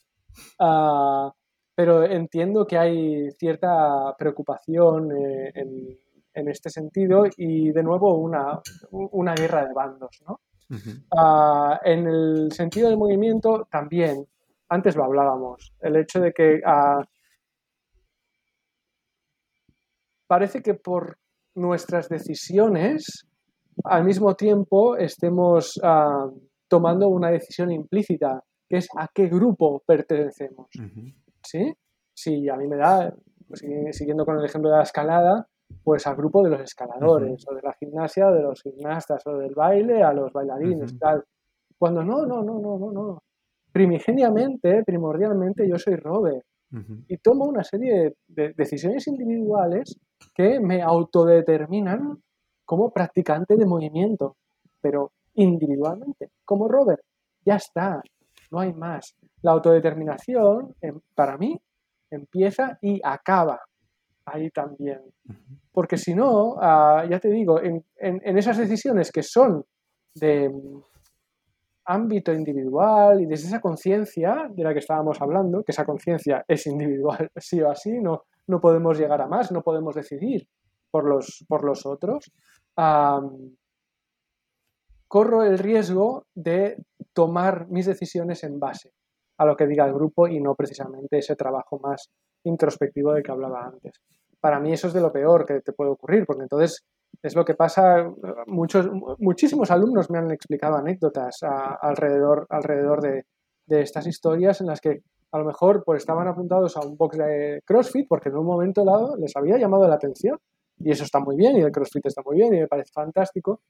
[0.59, 1.31] Uh,
[1.73, 5.97] pero entiendo que hay cierta preocupación eh, en,
[6.33, 8.59] en, este sentido y de nuevo una,
[8.91, 10.21] una guerra de bandos.
[10.27, 10.39] ¿no?
[10.69, 14.27] Uh, en el sentido del movimiento también,
[14.69, 17.03] antes lo hablábamos, el hecho de que uh,
[20.27, 21.17] parece que por
[21.55, 23.27] nuestras decisiones
[23.83, 26.29] al mismo tiempo estemos ah,
[26.67, 30.67] tomando una decisión implícita, que es a qué grupo pertenecemos.
[31.43, 31.73] ¿Sí?
[32.13, 33.13] Si a mí me da,
[33.47, 35.47] pues, siguiendo con el ejemplo de la escalada,
[35.83, 39.53] pues al grupo de los escaladores, o de la gimnasia, de los gimnastas, o del
[39.53, 41.23] baile, a los bailarines, tal.
[41.77, 43.23] Cuando no, no, no, no, no, no.
[43.71, 46.43] Primigeniamente, primordialmente, yo soy Robert.
[47.07, 49.97] Y tomo una serie de decisiones individuales
[50.35, 52.21] que me autodeterminan
[52.67, 54.35] como practicante de movimiento,
[54.81, 57.01] pero individualmente, como Robert.
[57.45, 58.01] Ya está,
[58.51, 59.15] no hay más.
[59.41, 61.57] La autodeterminación, em, para mí,
[62.11, 63.61] empieza y acaba
[64.25, 64.99] ahí también.
[65.71, 67.83] Porque si no, ah, ya te digo, en,
[68.37, 69.63] esas decisiones que son
[70.13, 70.81] de mm,
[71.85, 76.67] ámbito individual y desde esa conciencia de la que estábamos hablando, que esa conciencia es
[76.67, 80.49] individual sí o así, no, no podemos llegar a más, no podemos decidir
[80.97, 82.31] por los, por los otros,
[85.07, 86.83] corro el riesgo de
[87.13, 88.93] tomar mis decisiones en base
[89.37, 92.09] a lo que diga el grupo y no precisamente ese trabajo más
[92.43, 94.01] introspectivo del que hablaba antes.
[94.39, 96.83] para mí eso es de lo peor que te puede ocurrir, porque entonces
[97.21, 98.11] es lo que pasa,
[98.47, 98.89] muchos,
[99.19, 101.41] muchísimos alumnos me han explicado anécdotas
[101.79, 103.25] alrededor, alrededor de,
[103.67, 107.17] de, estas historias en las que a lo mejor pues estaban apuntados a un box
[107.19, 110.39] de CrossFit porque en un momento dado les había llamado la atención
[110.79, 113.61] y eso está muy bien y el CrossFit está muy bien y me parece fantástico,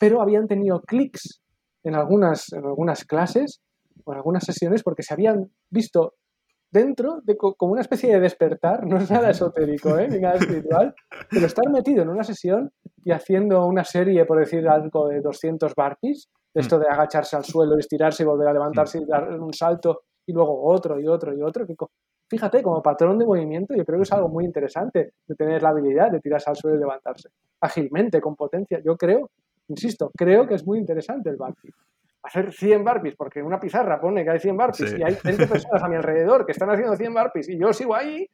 [0.00, 1.42] pero habían tenido clics
[1.82, 3.60] en algunas, en algunas clases
[4.04, 6.14] o en algunas sesiones porque se habían visto
[6.70, 10.08] dentro de como una especie de despertar, no es nada esotérico, ¿eh?
[10.08, 10.92] ni nada espiritual,
[11.30, 12.72] pero estar metido en una sesión
[13.04, 17.78] y haciendo una serie, por decir algo, de 200 barpees, esto de agacharse al suelo,
[17.78, 21.42] estirarse y volver a levantarse y dar un salto y luego otro y otro y
[21.42, 21.64] otro.
[22.34, 25.68] Fíjate, como patrón de movimiento, yo creo que es algo muy interesante de tener la
[25.68, 27.28] habilidad de tirarse al suelo y levantarse
[27.60, 28.80] ágilmente, con potencia.
[28.84, 29.30] Yo creo,
[29.68, 31.70] insisto, creo que es muy interesante el barpee
[32.24, 35.82] hacer 100 barpees, porque una pizarra pone que hay 100 barpees y hay 20 personas
[35.82, 38.26] a mi alrededor que están haciendo 100 barpees y yo sigo ahí,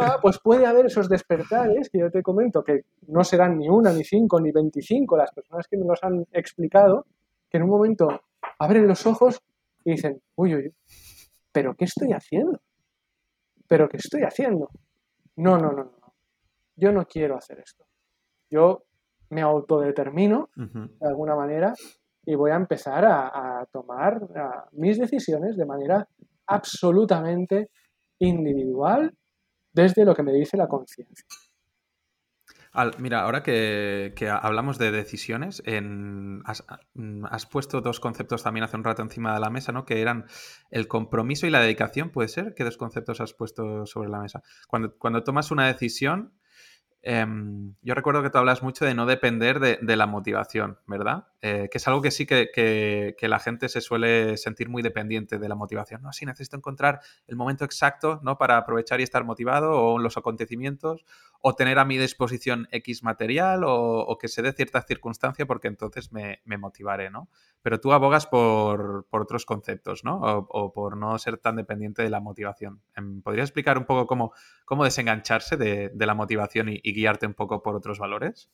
[0.00, 3.92] ah, pues puede haber esos despertares que yo te comento, que no serán ni una,
[3.92, 7.04] ni cinco, ni 25 las personas que me los han explicado,
[7.50, 8.22] que en un momento
[8.58, 9.42] abren los ojos
[9.84, 10.74] y dicen, uy, uy,
[11.52, 12.58] pero ¿qué estoy haciendo?
[13.72, 14.68] ¿Pero qué estoy haciendo?
[15.36, 16.14] No, no, no, no.
[16.76, 17.86] Yo no quiero hacer esto.
[18.50, 18.82] Yo
[19.30, 21.72] me autodetermino de alguna manera
[22.22, 24.20] y voy a empezar a, tomar
[24.72, 26.06] mis decisiones de manera
[26.48, 27.70] absolutamente
[28.18, 29.10] individual
[29.72, 31.24] desde lo que me dice la conciencia.
[32.98, 35.62] Mira, ahora que, hablamos de decisiones,
[36.44, 39.84] has, puesto dos conceptos también hace un rato encima de la mesa, ¿no?
[39.84, 40.26] Que eran
[40.70, 42.54] el compromiso y la dedicación, ¿puede ser?
[42.54, 44.42] ¿Qué dos conceptos has puesto sobre la mesa?
[44.68, 46.32] Cuando tomas una decisión,
[47.04, 51.26] Em, yo recuerdo que tú hablas mucho de no depender de, la motivación, ¿verdad?
[51.40, 55.48] Eh, que es algo que sí que, la gente se suele sentir muy dependiente de
[55.48, 56.02] la motivación.
[56.02, 58.38] No, sí, necesito encontrar el momento exacto ¿no?
[58.38, 61.04] para aprovechar y estar motivado o los acontecimientos
[61.40, 66.12] o tener a mi disposición X material o, que se dé cierta circunstancia porque entonces
[66.12, 67.28] me, motivaré, ¿no?
[67.62, 70.20] Pero tú abogas por, otros conceptos, ¿no?
[70.20, 72.80] O, por no ser tan dependiente de la motivación.
[72.94, 77.74] Em, ¿Podrías explicar un poco cómo desengancharse de, la motivación y, guiarte un poco por
[77.74, 78.48] otros valores?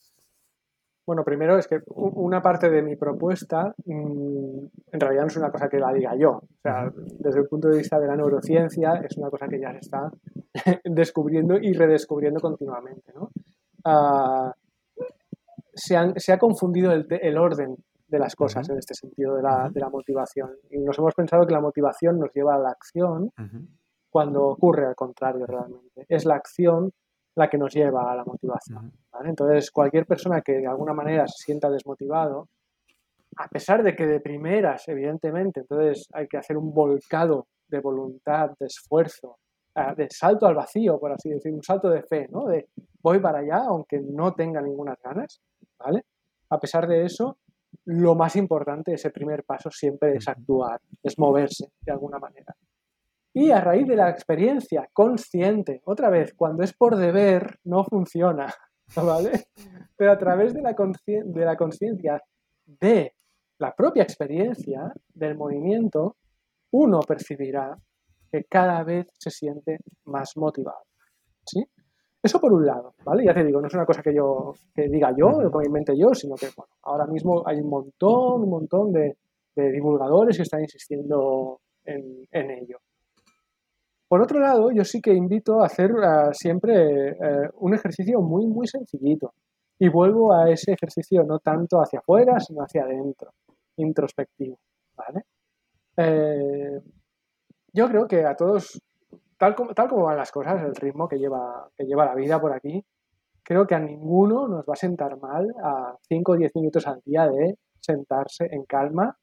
[1.08, 5.50] Bueno, primero es que una parte de mi propuesta mm, en realidad no es una
[5.50, 6.32] cosa que la diga yo.
[6.32, 9.72] O sea, desde el punto de vista de la neurociencia es una cosa que ya
[9.72, 10.10] se está
[10.84, 13.14] descubriendo y redescubriendo continuamente.
[13.84, 14.52] Ah,
[15.74, 17.76] se, ha confundido el, orden
[18.08, 20.50] de las cosas en este sentido de la, motivación.
[20.70, 23.32] Y nos hemos pensado que la motivación nos lleva a la acción
[24.10, 26.04] cuando ocurre al contrario realmente.
[26.06, 26.92] Es la acción
[27.38, 28.92] la que nos lleva a la motivación.
[29.24, 32.48] Entonces, cualquier persona que de alguna manera se sienta desmotivado,
[33.36, 38.50] a pesar de que de primeras, evidentemente, entonces hay que hacer un volcado de voluntad,
[38.58, 39.36] de esfuerzo,
[39.96, 42.46] de salto al vacío, por así decir, un salto de fe, ¿no?
[42.46, 42.68] De
[43.00, 45.40] voy para allá aunque no tenga ninguna ganas,
[45.78, 46.04] ¿vale?
[46.50, 47.38] A pesar de eso,
[47.84, 52.56] lo más importante, ese primer paso siempre es actuar, es moverse de alguna manera.
[53.40, 58.52] Y a raíz de la experiencia consciente, otra vez, cuando es por deber, no funciona,
[58.96, 59.44] ¿vale?
[59.96, 62.20] Pero a través de la conciencia
[62.66, 63.12] de
[63.60, 66.16] la propia experiencia del movimiento,
[66.72, 67.76] uno percibirá
[68.32, 70.82] que cada vez se siente más motivado.
[71.46, 71.64] ¿Sí?
[72.20, 73.24] Eso por un lado, ¿vale?
[73.24, 75.96] Ya te digo, no es una cosa que yo que diga yo, que me invente
[75.96, 79.16] yo, sino que bueno, ahora mismo hay un montón, un montón de,
[79.54, 82.78] divulgadores que están insistiendo en, ello.
[84.08, 88.46] Por otro lado, yo sí que invito a hacer eh, siempre eh, un ejercicio muy,
[88.46, 89.34] muy sencillito.
[89.78, 93.32] Y vuelvo a ese ejercicio no tanto hacia afuera, sino hacia adentro,
[93.76, 94.58] introspectivo,
[94.96, 95.24] ¿vale?
[95.96, 96.80] Eh,
[97.72, 98.80] yo creo que a todos,
[99.36, 102.40] tal como, tal como van las cosas, el ritmo que lleva, que lleva la vida
[102.40, 102.82] por aquí,
[103.44, 107.00] creo que a ninguno nos va a sentar mal a 5 o 10 minutos al
[107.04, 109.16] día de sentarse en calma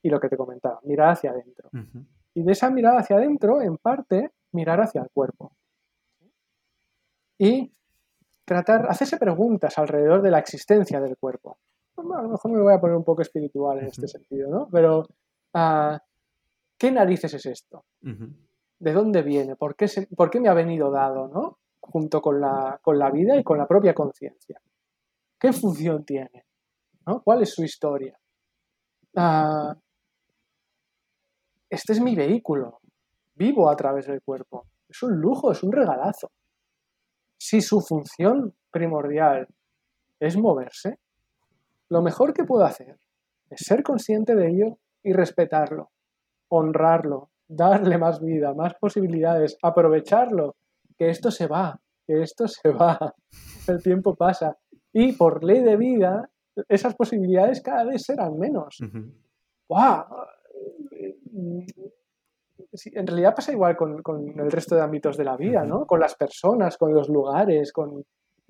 [0.00, 1.68] y lo que te comentaba, mirar hacia adentro.
[2.38, 5.50] Y de esa mirada hacia adentro, en parte, mirar hacia el cuerpo.
[7.36, 7.72] Y
[8.44, 11.58] tratar, hacerse preguntas alrededor de la existencia del cuerpo.
[11.96, 14.68] a lo mejor me voy a poner un poco espiritual en este sentido, ¿no?
[14.70, 15.00] Pero
[15.54, 15.98] uh,
[16.78, 17.86] ¿qué narices es esto?
[18.00, 19.56] ¿De dónde viene?
[19.56, 21.58] ¿Por qué, ¿Por qué, me ha venido dado, ¿no?
[21.80, 24.60] Junto con la, con la vida y con la propia conciencia.
[25.40, 26.44] ¿Qué función tiene?
[27.04, 27.20] ¿no?
[27.20, 28.16] ¿Cuál es su historia?
[29.16, 29.76] Ah,
[31.70, 32.80] este es mi vehículo.
[33.34, 34.66] Vivo a través del cuerpo.
[34.88, 36.30] Es un lujo, es un regalazo.
[37.36, 39.46] Si su función primordial
[40.18, 40.98] es moverse,
[41.88, 42.98] lo mejor que puedo hacer
[43.50, 45.90] es ser consciente de ello y respetarlo
[46.48, 50.56] honrarlo, darle más vida, más posibilidades, aprovecharlo,
[50.96, 53.14] que esto se va, que esto se va,
[53.68, 54.56] el tiempo pasa.
[54.92, 56.28] Y por ley de vida,
[56.68, 58.78] esas posibilidades cada vez serán menos.
[59.68, 60.04] ¡Wow!
[61.38, 64.02] En realidad pasa igual con,
[64.38, 65.86] el resto de ámbitos de la vida, ¿no?
[65.86, 68.04] Con las personas, con los lugares, con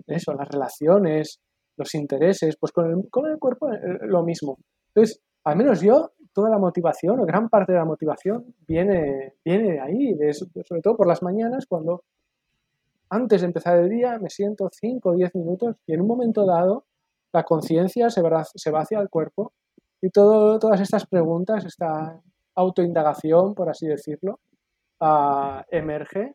[0.06, 1.40] eso, las relaciones,
[1.76, 4.58] los intereses, pues con el, con el cuerpo eh, lo mismo.
[4.88, 9.72] Entonces, al menos yo, toda la motivación, o gran parte de la motivación, viene, viene
[9.72, 12.04] de ahí, sobre todo por las mañanas, cuando
[13.10, 16.44] antes de empezar el día me siento 5 o 10 minutos y en un momento
[16.44, 16.84] dado
[17.32, 19.52] la conciencia se va, se va hacia el cuerpo
[20.00, 22.20] y todo, todas estas preguntas, esta
[22.58, 24.40] autoindagación, por así decirlo,
[25.00, 26.34] uh, emerge.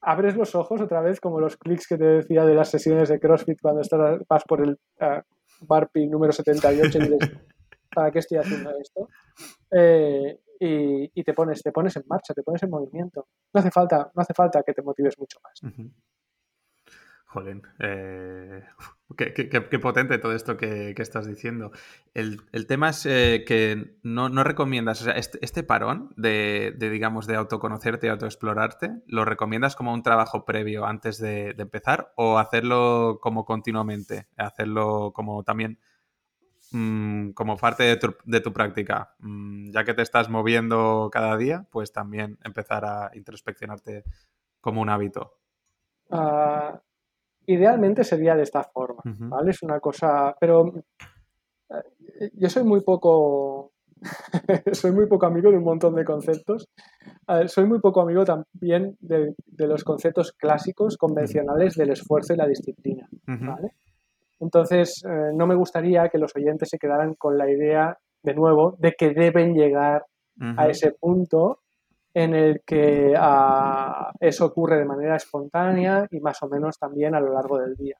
[0.00, 3.18] Abres los ojos otra vez, como los clics que te decía de las sesiones de
[3.18, 5.20] CrossFit cuando estás, vas por el uh,
[5.62, 7.18] Barpi número 78 y dices,
[7.94, 9.08] ¿para qué estoy haciendo esto?
[9.70, 13.26] Eh, y, y, te, pones, te pones en marcha, te pones en movimiento.
[13.52, 15.74] No hace falta, no hace falta que te motives mucho más.
[17.34, 18.62] Jolín, eh,
[19.18, 21.72] qué, potente todo esto que, estás diciendo.
[22.14, 27.34] El, tema es eh, que no, recomiendas, o sea, este, este parón de, digamos, de
[27.34, 33.44] autoconocerte y autoexplorarte, ¿lo recomiendas como un trabajo previo antes de, empezar o hacerlo como
[33.44, 34.28] continuamente?
[34.36, 35.80] Hacerlo como también
[36.70, 39.16] mm, como parte de tu, práctica.
[39.18, 44.04] Mm, ya que te estás moviendo cada día, pues también empezar a introspeccionarte
[44.60, 45.40] como un hábito.
[46.10, 46.80] Ah,
[47.46, 49.50] Idealmente sería de esta forma, ¿vale?
[49.50, 50.72] Es una cosa, pero
[51.70, 53.72] eh, yo soy muy poco,
[54.72, 56.68] soy muy poco amigo de un montón de conceptos.
[57.46, 63.08] Soy muy poco amigo también de, los conceptos clásicos, convencionales del esfuerzo y la disciplina,
[63.26, 63.72] ¿vale?
[64.40, 68.76] Entonces, eh, no me gustaría que los oyentes se quedaran con la idea, de nuevo,
[68.78, 70.04] de que deben llegar
[70.40, 71.60] a ese punto
[72.14, 77.20] en el que ah, eso ocurre de manera espontánea y más o menos también a
[77.20, 77.96] lo largo del día.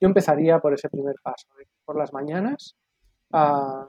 [0.00, 1.48] Yo empezaría por ese primer paso,
[1.84, 2.74] por las mañanas,
[3.32, 3.86] ah,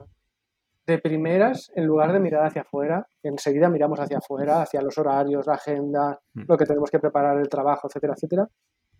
[0.86, 5.46] de primeras, en lugar de mirar hacia afuera, enseguida miramos hacia afuera, hacia los horarios,
[5.46, 6.42] la agenda, mm.
[6.46, 8.48] lo que tenemos que preparar, el trabajo, etcétera, etcétera,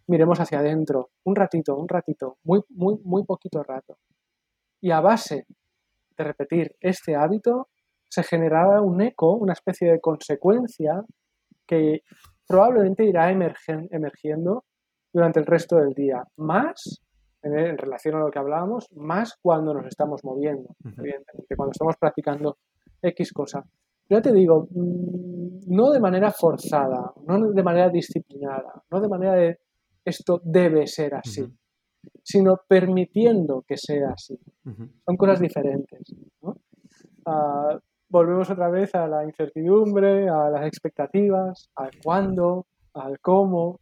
[0.07, 3.98] miremos hacia adentro, un ratito, un ratito, muy, muy, muy poquito rato.
[4.80, 5.46] Y a base
[6.16, 7.68] de repetir este hábito,
[8.15, 11.03] se generará un eco, una especie de consecuencia
[11.67, 12.03] que
[12.47, 14.65] probablemente irá emergiendo
[15.12, 16.23] durante el resto del día.
[16.37, 17.03] Más,
[17.43, 22.59] en, relación a lo que hablábamos, más cuando nos estamos moviendo, evidentemente, cuando estamos practicando
[23.03, 23.65] X cosa.
[24.09, 29.35] Ya te digo, mm, no de manera forzada, no de manera disciplinada, no de manera
[29.35, 29.59] de
[30.05, 31.43] esto debe ser así,
[32.23, 34.39] sino permitiendo que sea así.
[35.05, 36.01] Son cosas diferentes.
[36.43, 36.55] ¿no?
[38.15, 43.81] Volvemos otra vez a la incertidumbre, a las expectativas, al cuándo, al cómo.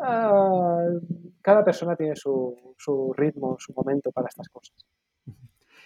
[0.00, 0.86] Ah,
[1.42, 4.76] cada persona tiene su, ritmo, su momento para estas cosas.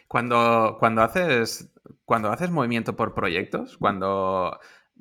[0.07, 1.73] Cuando, cuando, haces,
[2.05, 4.59] cuando haces movimiento por proyectos, cuando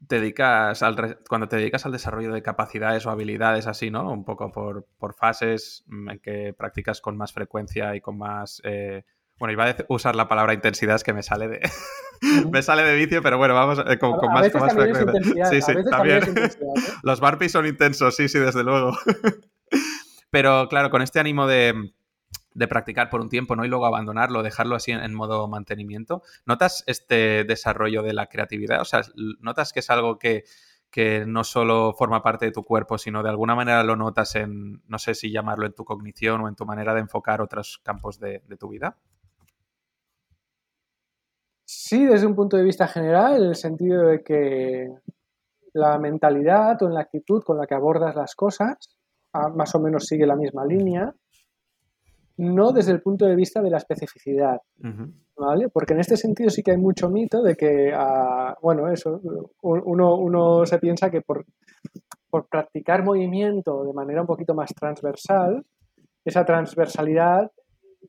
[0.08, 4.10] te dedicas al, cuando te dedicas al desarrollo de capacidades o habilidades así, ¿no?
[4.10, 8.62] Un poco por, fases en que practicas con más frecuencia y con más...
[8.64, 9.04] Eh,
[9.40, 11.72] bueno, iba a usar la palabra intensidad, que me sale de,
[12.52, 15.46] me sale de vicio, pero bueno, vamos eh, con, más, con más frecuencia.
[15.46, 16.24] Sí, sí, también.
[16.24, 16.50] ¿eh?
[17.04, 18.98] Los barpees son intensos, sí, sí, desde luego.
[20.32, 21.94] pero claro, con este ánimo de,
[22.68, 23.64] practicar por un tiempo, ¿no?
[23.64, 26.24] Y luego abandonarlo, dejarlo así en, modo mantenimiento.
[26.48, 28.82] ¿Notas este desarrollo de la creatividad?
[28.82, 29.02] O sea,
[29.40, 30.46] ¿notas que es algo que,
[31.28, 34.98] no solo forma parte de tu cuerpo, sino de alguna manera lo notas en, no
[34.98, 38.42] sé si llamarlo en tu cognición o en tu manera de enfocar otros campos de
[38.58, 38.98] tu vida?
[41.70, 44.90] Sí, desde un punto de vista general, en el sentido de que
[45.74, 48.78] la mentalidad o la actitud con la que abordas las cosas
[49.34, 51.14] ah, más o menos sigue la misma línea,
[52.38, 54.62] no desde el punto de vista de la especificidad,
[55.36, 55.68] ¿vale?
[55.68, 59.20] Porque en este sentido sí que hay mucho mito de que, ah, bueno, eso,
[59.62, 61.46] uno, uno, se piensa que por,
[62.30, 65.66] por practicar movimiento de manera un poquito más transversal,
[66.24, 67.52] esa transversalidad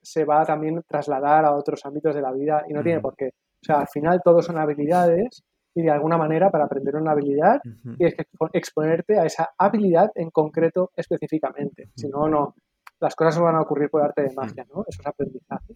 [0.01, 3.17] se va a también trasladar a otros ámbitos de la vida y no tiene por
[3.17, 3.33] qué.
[3.63, 5.43] O sea, al final todo son habilidades
[5.75, 7.61] y de alguna manera para aprender una habilidad
[7.97, 11.91] tienes que exponerte a esa habilidad en concreto específicamente.
[11.95, 12.55] Si no, no,
[13.01, 14.85] las cosas no van a ocurrir por arte de magia, ¿no?
[14.89, 15.75] Eso es aprendizaje.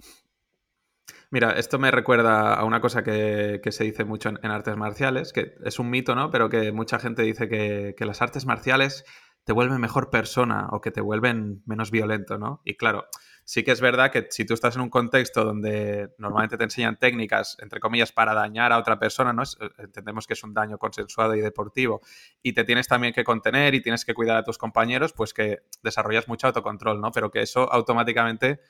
[1.30, 5.54] Mira, esto me recuerda a una cosa que, se dice mucho en, artes marciales, que
[5.64, 6.30] es un mito, ¿no?
[6.30, 9.04] Pero que mucha gente dice que, que, las artes marciales
[9.44, 12.60] te vuelven mejor persona o que te vuelven menos violento, ¿no?
[12.64, 13.06] Y claro,
[13.44, 16.98] sí que es verdad que si tú estás en un contexto donde normalmente te enseñan
[16.98, 19.42] técnicas, entre comillas, para dañar a otra persona, ¿no?
[19.42, 22.00] Eh, entendemos que es un daño consensuado y deportivo,
[22.42, 25.62] y te tienes también que contener y tienes que cuidar a tus compañeros, pues que
[25.82, 27.10] desarrollas mucho autocontrol, ¿no?
[27.12, 28.60] Pero que eso automáticamente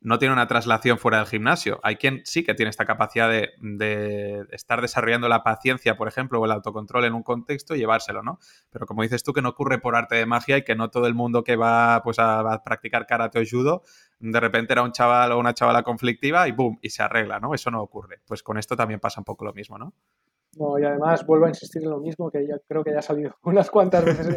[0.00, 1.80] no tiene una traslación fuera del gimnasio.
[1.82, 6.44] Hay quien sí que tiene esta capacidad de, estar desarrollando la paciencia, por ejemplo, o
[6.44, 8.38] el autocontrol en un contexto y llevárselo, ¿no?
[8.70, 11.06] Pero como dices tú, que no ocurre por arte de magia y que no todo
[11.06, 13.82] el mundo que va pues, a, practicar karate o judo,
[14.20, 16.78] de repente era un chaval o una chavala conflictiva y ¡boom!
[16.82, 17.54] y se arregla, ¿no?
[17.54, 18.20] Eso no ocurre.
[18.26, 19.92] Pues con esto también pasa un poco lo mismo, ¿no?
[20.58, 23.02] No, y además vuelvo a insistir en lo mismo que ya creo que ya ha
[23.02, 24.36] salido unas cuantas veces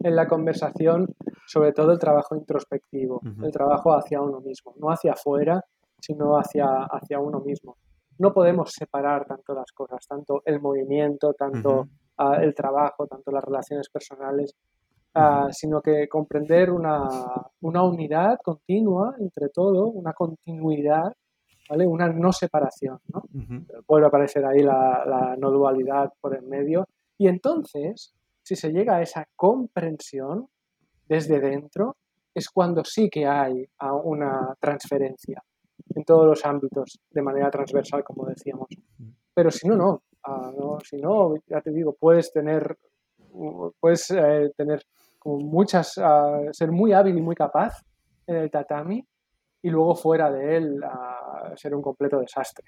[0.00, 1.14] en la, conversación,
[1.46, 5.64] sobre todo el trabajo introspectivo, el trabajo hacia uno mismo, no hacia afuera,
[6.00, 7.76] sino hacia, hacia uno mismo.
[8.18, 11.88] No podemos separar tanto las cosas, tanto el movimiento, tanto
[12.40, 14.54] el trabajo, tanto las relaciones personales,
[15.18, 17.08] ah, sino que comprender una,
[17.60, 21.12] una unidad continua entre todo, una continuidad
[21.70, 23.22] una no separación, ¿no?
[23.86, 26.86] Vuelve a aparecer ahí la, no dualidad por el medio.
[27.18, 30.48] Y entonces, si se llega a esa comprensión
[31.06, 31.96] desde dentro,
[32.34, 33.68] es cuando sí que hay
[34.04, 35.42] una transferencia
[35.94, 38.68] en todos los ámbitos de manera transversal, como decíamos.
[39.34, 40.02] Pero si no, no.
[40.24, 40.52] Ah,
[40.84, 42.76] si no, ya te digo, puedes tener,
[43.80, 44.82] puedes eh, tener
[45.18, 46.00] como muchas,
[46.52, 47.82] ser muy hábil y muy capaz
[48.26, 49.06] en el tatami,
[49.62, 50.80] y luego fuera de él
[51.56, 52.66] ser un completo desastre.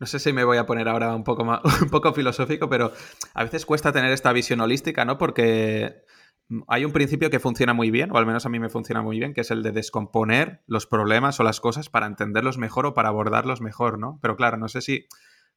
[0.00, 2.92] No sé si me voy a poner ahora un poco, más, un poco filosófico, pero
[3.34, 5.18] a veces cuesta tener esta visión holística, ¿no?
[5.18, 6.02] Porque
[6.66, 9.18] hay un principio que funciona muy bien, o al menos a mí me funciona muy
[9.18, 12.94] bien, que es el de descomponer los problemas o las cosas para entenderlos mejor o
[12.94, 14.18] para abordarlos mejor, ¿no?
[14.22, 15.06] Pero claro, no sé si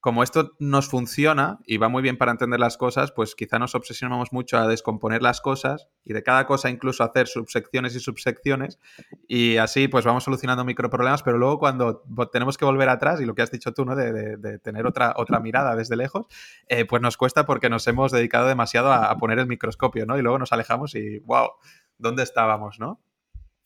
[0.01, 3.75] como esto nos funciona y va muy bien para entender las cosas, pues quizá nos
[3.75, 8.79] obsesionamos mucho a descomponer las cosas y de cada cosa incluso hacer subsecciones y subsecciones
[9.27, 13.35] y así pues vamos solucionando microproblemas, pero luego cuando tenemos que volver atrás y lo
[13.35, 13.95] que has dicho tú, ¿no?
[13.95, 16.25] De, tener otra, otra mirada desde lejos,
[16.67, 20.17] eh, pues nos cuesta porque nos hemos dedicado demasiado a, poner el microscopio, ¿no?
[20.17, 21.51] Y luego nos alejamos y wow,
[21.99, 22.99] ¿dónde estábamos, no?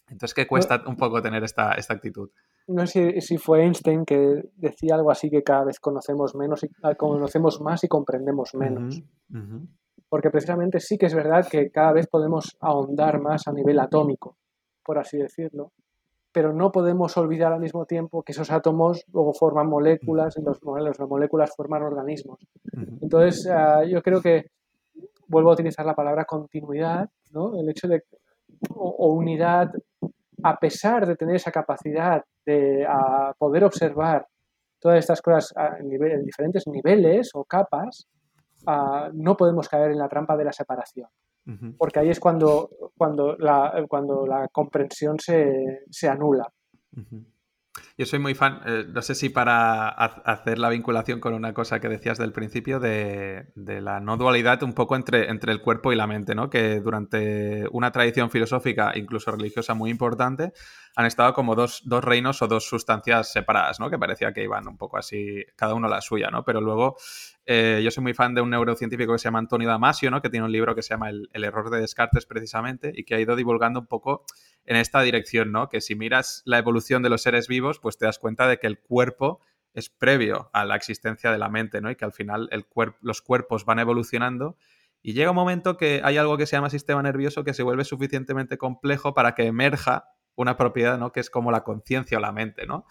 [0.09, 2.29] Entonces, ¿qué cuesta un poco tener esta, esta actitud?
[2.67, 6.69] No sé si, fue Einstein que decía algo así que cada vez conocemos menos y
[6.83, 9.01] ah, conocemos más y comprendemos menos.
[10.09, 14.37] Porque precisamente sí que es verdad que cada vez podemos ahondar más a nivel atómico,
[14.83, 15.71] por así decirlo,
[16.31, 20.59] pero no podemos olvidar al mismo tiempo que esos átomos luego forman moléculas y los,
[20.63, 22.39] las moléculas forman organismos.
[23.01, 24.51] Entonces, ah, yo creo que
[25.27, 27.59] vuelvo a utilizar la palabra continuidad, ¿no?
[27.59, 28.03] El hecho de
[28.69, 29.71] o unidad
[30.43, 32.85] a pesar de tener esa capacidad de
[33.37, 34.27] poder observar
[34.79, 35.89] todas estas cosas en,
[36.23, 38.07] diferentes niveles o capas,
[39.13, 41.07] no podemos caer en la trampa de la separación.
[41.77, 46.51] Porque ahí es cuando, cuando, la, cuando la comprensión se, se anula.
[47.97, 51.79] Yo soy muy fan, eh, no sé si para hacer la vinculación con una cosa
[51.79, 55.95] que decías del principio de, la no dualidad un poco entre, entre el cuerpo y
[55.95, 56.49] la mente, ¿no?
[56.49, 60.51] Que durante una tradición filosófica, incluso religiosa muy importante,
[60.95, 63.89] han estado como dos, reinos o dos sustancias separadas, ¿no?
[63.89, 66.43] Que parecía que iban un poco así, cada uno la suya, ¿no?
[66.43, 66.97] Pero luego
[67.45, 70.21] eh, yo soy muy fan de un neurocientífico que se llama Antonio Damasio, ¿no?
[70.21, 73.15] Que tiene un libro que se llama el, el error de Descartes precisamente y que
[73.15, 74.25] ha ido divulgando un poco
[74.65, 75.69] en esta dirección, ¿no?
[75.69, 78.67] Que si miras la evolución de los seres vivos, pues te das cuenta de que
[78.67, 79.39] el cuerpo
[79.73, 81.91] es previo a la existencia de la mente, ¿no?
[81.91, 82.49] Y que al final
[83.01, 84.57] los cuerpos van evolucionando
[85.01, 87.83] y llega un momento que hay algo que se llama sistema nervioso que se vuelve
[87.83, 91.11] suficientemente complejo para que emerja una propiedad, ¿no?
[91.11, 92.87] Que es como la conciencia o la mente, ¿no?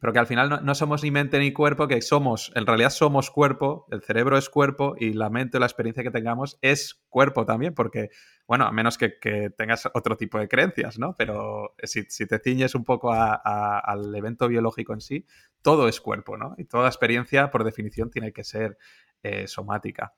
[0.00, 3.30] Pero que al final no, somos ni mente ni cuerpo, que somos, en realidad somos
[3.30, 7.44] cuerpo, el cerebro es cuerpo y la mente o la experiencia que tengamos es cuerpo
[7.44, 8.08] también, porque,
[8.46, 9.10] bueno, a menos que,
[9.56, 11.14] tengas otro tipo de creencias, ¿no?
[11.18, 15.26] Pero si, te ciñes un poco al evento biológico en sí,
[15.60, 16.54] todo es cuerpo, ¿no?
[16.56, 18.78] Y toda experiencia, por definición, tiene que ser
[19.22, 20.14] eh, somática.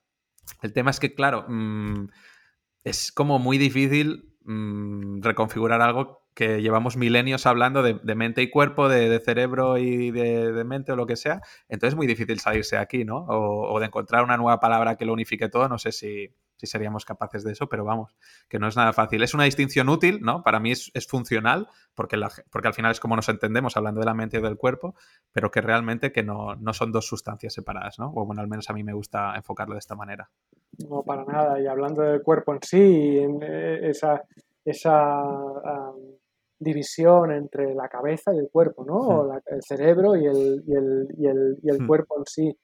[0.62, 2.06] El tema es que, claro, mm,
[2.84, 8.88] es como muy difícil mm, reconfigurar algo que llevamos milenios hablando de, mente y cuerpo,
[8.88, 13.04] de, cerebro y de, mente o lo que sea, entonces es muy difícil salirse aquí,
[13.04, 13.26] ¿no?
[13.28, 16.34] O, de encontrar una nueva palabra que lo unifique todo, no sé si,
[16.66, 18.16] seríamos capaces de eso, pero vamos,
[18.48, 19.22] que no es nada fácil.
[19.22, 20.42] Es una distinción útil, ¿no?
[20.42, 22.18] Para mí es, funcional, porque,
[22.50, 24.94] porque al final es como nos entendemos hablando de la mente y del cuerpo,
[25.32, 28.12] pero que realmente que no, son dos sustancias separadas, ¿no?
[28.14, 30.30] O bueno, al menos a mí me gusta enfocarlo de esta manera.
[30.88, 31.60] No, para nada.
[31.60, 34.22] Y hablando del cuerpo en sí, en eh, esa,
[34.64, 35.22] esa
[36.62, 39.24] división entre la cabeza y el cuerpo, ¿no?
[39.24, 39.38] Hmm.
[39.46, 41.86] el cerebro y el, y el, y el, y el hmm.
[41.86, 42.58] cuerpo en sí.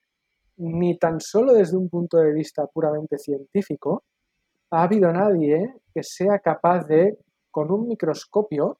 [0.59, 4.05] Ni tan solo desde un punto de vista puramente científico
[4.71, 7.19] ha habido nadie que sea capaz de,
[7.51, 8.79] con un microscopio,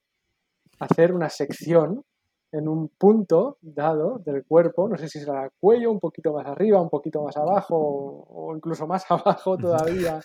[0.81, 2.05] hacer una sección
[2.53, 6.47] en un punto dado del cuerpo, no sé si será el cuello, un poquito más
[6.47, 10.21] arriba, un poquito más abajo o incluso más abajo todavía,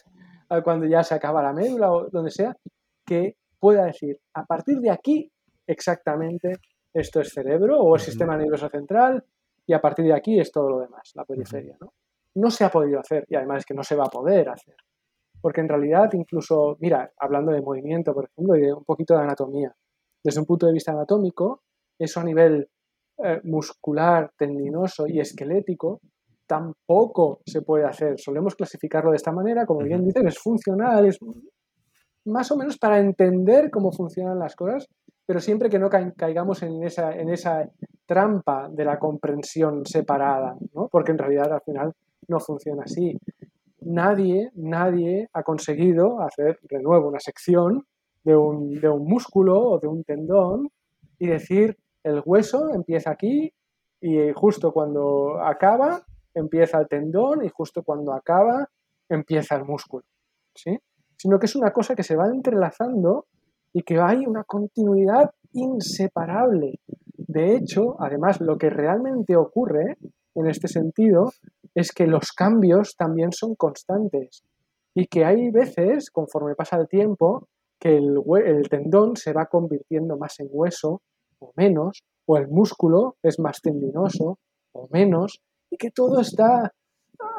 [0.63, 2.55] cuando ya se acaba la médula o donde sea,
[3.05, 5.31] que pueda decir, a partir de aquí
[5.67, 6.59] exactamente
[6.93, 9.23] esto es cerebro o el sistema nervioso central
[9.65, 11.77] y a partir de aquí es todo lo demás, la periferia.
[11.79, 11.93] ¿no?
[12.35, 14.75] no se ha podido hacer y además es que no se va a poder hacer.
[15.41, 19.23] Porque en realidad incluso, mira, hablando de movimiento, por ejemplo, y de un poquito de
[19.23, 19.75] anatomía,
[20.23, 21.63] desde un punto de vista anatómico,
[21.99, 22.69] eso a nivel
[23.23, 25.99] eh, muscular, tendinoso y esquelético,
[26.47, 28.19] tampoco se puede hacer.
[28.19, 31.19] Solemos clasificarlo de esta manera, como bien dicen, es funcional, es
[32.25, 34.87] más o menos para entender cómo funcionan las cosas,
[35.25, 37.69] pero siempre que no caigamos en esa, en esa
[38.05, 40.89] trampa de la comprensión separada, ¿no?
[40.89, 41.93] porque en realidad al final
[42.27, 43.17] no funciona así.
[43.81, 47.85] Nadie, nadie ha conseguido hacer de nuevo una sección
[48.23, 50.69] de un, de un músculo o de un tendón
[51.19, 53.53] y decir el hueso empieza aquí
[54.01, 58.69] y justo cuando acaba empieza el tendón y justo cuando acaba
[59.09, 60.03] empieza el músculo.
[60.55, 60.77] ¿sí?
[61.17, 63.25] Sino que es una cosa que se va entrelazando
[63.71, 66.79] y que hay una continuidad inseparable.
[67.15, 69.97] De hecho, además, lo que realmente ocurre
[70.35, 71.31] en este sentido
[71.75, 74.43] es que los cambios también son constantes
[74.95, 77.47] y que hay veces, conforme pasa el tiempo,
[77.79, 81.01] que el, el tendón se va convirtiendo más en hueso
[81.39, 84.39] o menos, o el músculo es más tendinoso
[84.71, 86.71] o menos, y que todo está,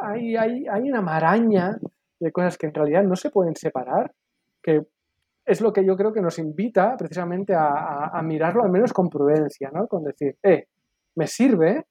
[0.02, 1.78] hay, hay, hay una maraña
[2.24, 4.12] de cosas que en realidad no se pueden separar,
[4.62, 4.82] que
[5.46, 9.10] es lo que yo creo que nos invita precisamente a, a, mirarlo al menos con
[9.10, 9.86] prudencia, ¿no?
[9.86, 10.68] Con decir, eh,
[11.16, 11.84] me sirve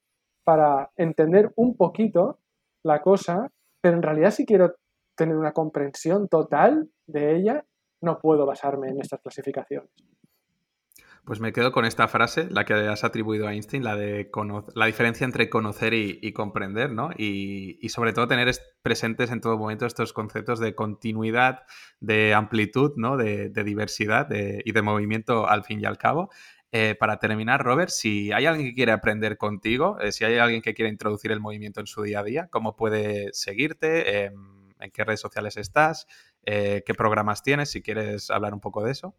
[0.43, 2.39] para entender un poquito
[2.83, 3.47] la cosa,
[3.79, 4.73] pero en realidad si quiero
[5.15, 7.63] tener una comprensión total de ella,
[8.01, 9.91] no puedo basarme en estas clasificaciones.
[11.25, 14.29] Pues me quedo con esta frase, la que has atribuido a Einstein, la de
[14.75, 17.11] la diferencia entre conocer y, comprender, ¿no?
[17.17, 21.63] Y, sobre todo tener presentes en todo momento estos conceptos de continuidad,
[22.01, 23.15] de amplitud, ¿no?
[23.15, 26.29] De, diversidad y de movimiento al fin y al cabo.
[26.75, 30.63] Eh, para terminar, Robert, si hay alguien que quiere aprender contigo, eh, si hay alguien
[30.63, 34.25] que quiere introducir el movimiento en su día a día, ¿cómo puede seguirte?
[34.25, 36.07] Em, ¿En qué redes sociales estás?
[36.45, 37.69] Eh, ¿Qué programas tienes?
[37.69, 39.15] Si quieres hablar un poco de eso.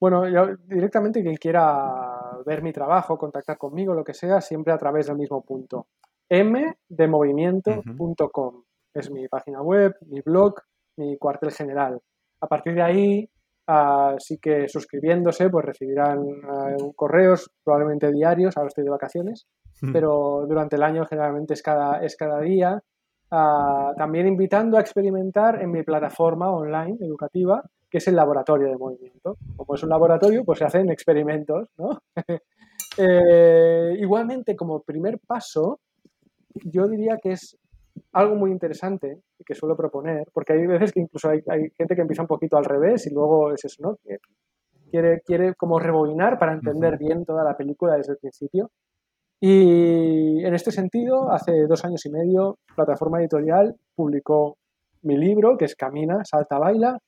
[0.00, 4.78] Bueno, yo directamente quien quiera ver mi trabajo, contactar conmigo, lo que sea, siempre a
[4.78, 5.86] través del mismo punto.
[6.30, 8.64] mdemovimiento.com
[8.94, 10.54] es mi página web, mi blog,
[10.96, 12.00] mi cuartel general.
[12.40, 13.28] A partir de ahí,
[13.66, 19.46] así que suscribiéndose, pues recibirán uh, correos probablemente diarios, ahora estoy de vacaciones,
[19.92, 22.80] pero durante el año generalmente es cada, es cada día.
[23.30, 27.62] Uh, también invitando a experimentar en mi plataforma online educativa,
[27.94, 29.36] que es el laboratorio de movimiento.
[29.56, 32.02] Como es un laboratorio, pues se hacen experimentos, ¿no?
[32.98, 35.78] eh, igualmente, como primer paso,
[36.64, 37.56] yo diría que es
[38.10, 42.22] algo muy interesante que suelo proponer, porque hay veces que incluso hay, gente que empieza
[42.22, 43.96] un poquito al revés y luego es eso, ¿no?
[44.90, 48.72] Quiere, quiere como rebobinar para entender bien toda la película desde el principio.
[49.38, 54.56] Y en este sentido, hace dos años y medio, Plataforma Editorial publicó
[55.02, 56.98] mi libro, que es Camina, Salta, Baila,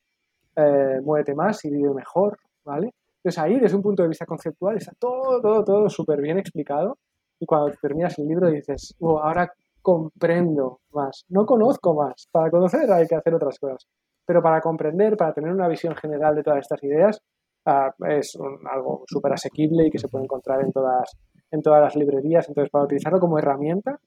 [0.57, 2.93] eh, muévete más y vive mejor, ¿vale?
[3.19, 6.99] Entonces ahí, desde un punto de vista conceptual, está todo, todo, todo súper bien explicado
[7.39, 9.53] y cuando terminas el libro dices, oh, ahora
[9.83, 12.29] comprendo más, no conozco más.
[12.33, 13.87] Para conocer hay que hacer otras cosas,
[14.25, 17.21] pero para comprender, para tener una visión general de todas estas ideas,
[17.67, 18.37] uh, es
[18.71, 21.13] algo súper asequible y que se puede encontrar en todas,
[21.51, 22.49] en todas las librerías.
[22.49, 23.99] Entonces, para utilizarlo como herramienta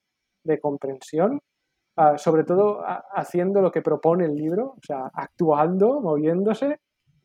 [0.43, 1.39] de comprensión,
[2.17, 2.81] sobre todo
[3.13, 6.79] haciendo lo que propone el libro, o sea, actuando, moviéndose,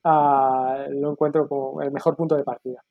[0.04, 2.82] lo encuentro como el mejor punto de partida.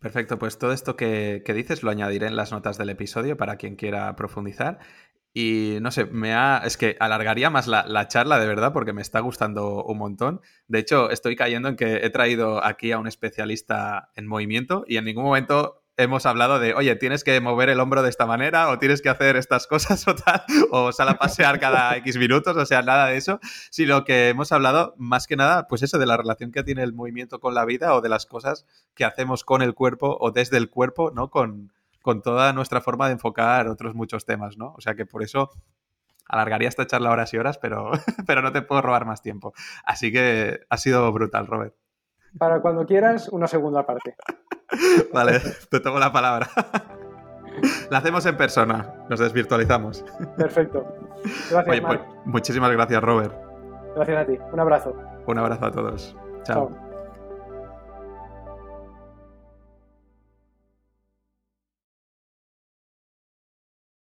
[0.00, 3.76] Perfecto, pues todo esto que, dices lo añadiré en las notas del episodio para quien
[3.76, 4.78] quiera profundizar.
[5.32, 6.58] Y no sé, me ha.
[6.64, 10.40] Es que alargaría más la, la, charla de verdad porque me está gustando un montón.
[10.68, 14.96] De hecho, estoy cayendo en que he traído aquí a un especialista en movimiento y
[14.96, 18.68] en ningún momento hemos hablado de, oye, tienes que mover el hombro de esta manera
[18.68, 22.56] o tienes que hacer estas cosas o tal, o sal a pasear cada X minutos,
[22.56, 23.40] o sea, nada de eso,
[23.70, 26.92] sino que hemos hablado más que nada, pues eso, de la relación que tiene el
[26.92, 30.56] movimiento con la vida o de las cosas que hacemos con el cuerpo o desde
[30.56, 31.30] el cuerpo, ¿no?
[31.30, 31.72] Con,
[32.02, 34.74] con toda nuestra forma de enfocar otros muchos temas, ¿no?
[34.76, 35.50] O sea que por eso
[36.26, 37.92] alargaría esta charla horas y horas, pero,
[38.26, 39.54] pero no te puedo robar más tiempo.
[39.84, 41.74] Así que ha sido brutal, Robert.
[42.38, 44.16] Para cuando quieras, una segunda parte.
[45.12, 45.40] Vale,
[45.70, 46.48] te tomo la palabra.
[47.90, 50.04] La hacemos en persona, nos desvirtualizamos.
[50.36, 50.84] Perfecto.
[51.50, 53.32] Gracias, Oye, pues, muchísimas gracias, Robert.
[53.94, 54.38] Gracias a ti.
[54.52, 54.96] Un abrazo.
[55.26, 56.16] Un abrazo a todos.
[56.42, 56.83] Chao.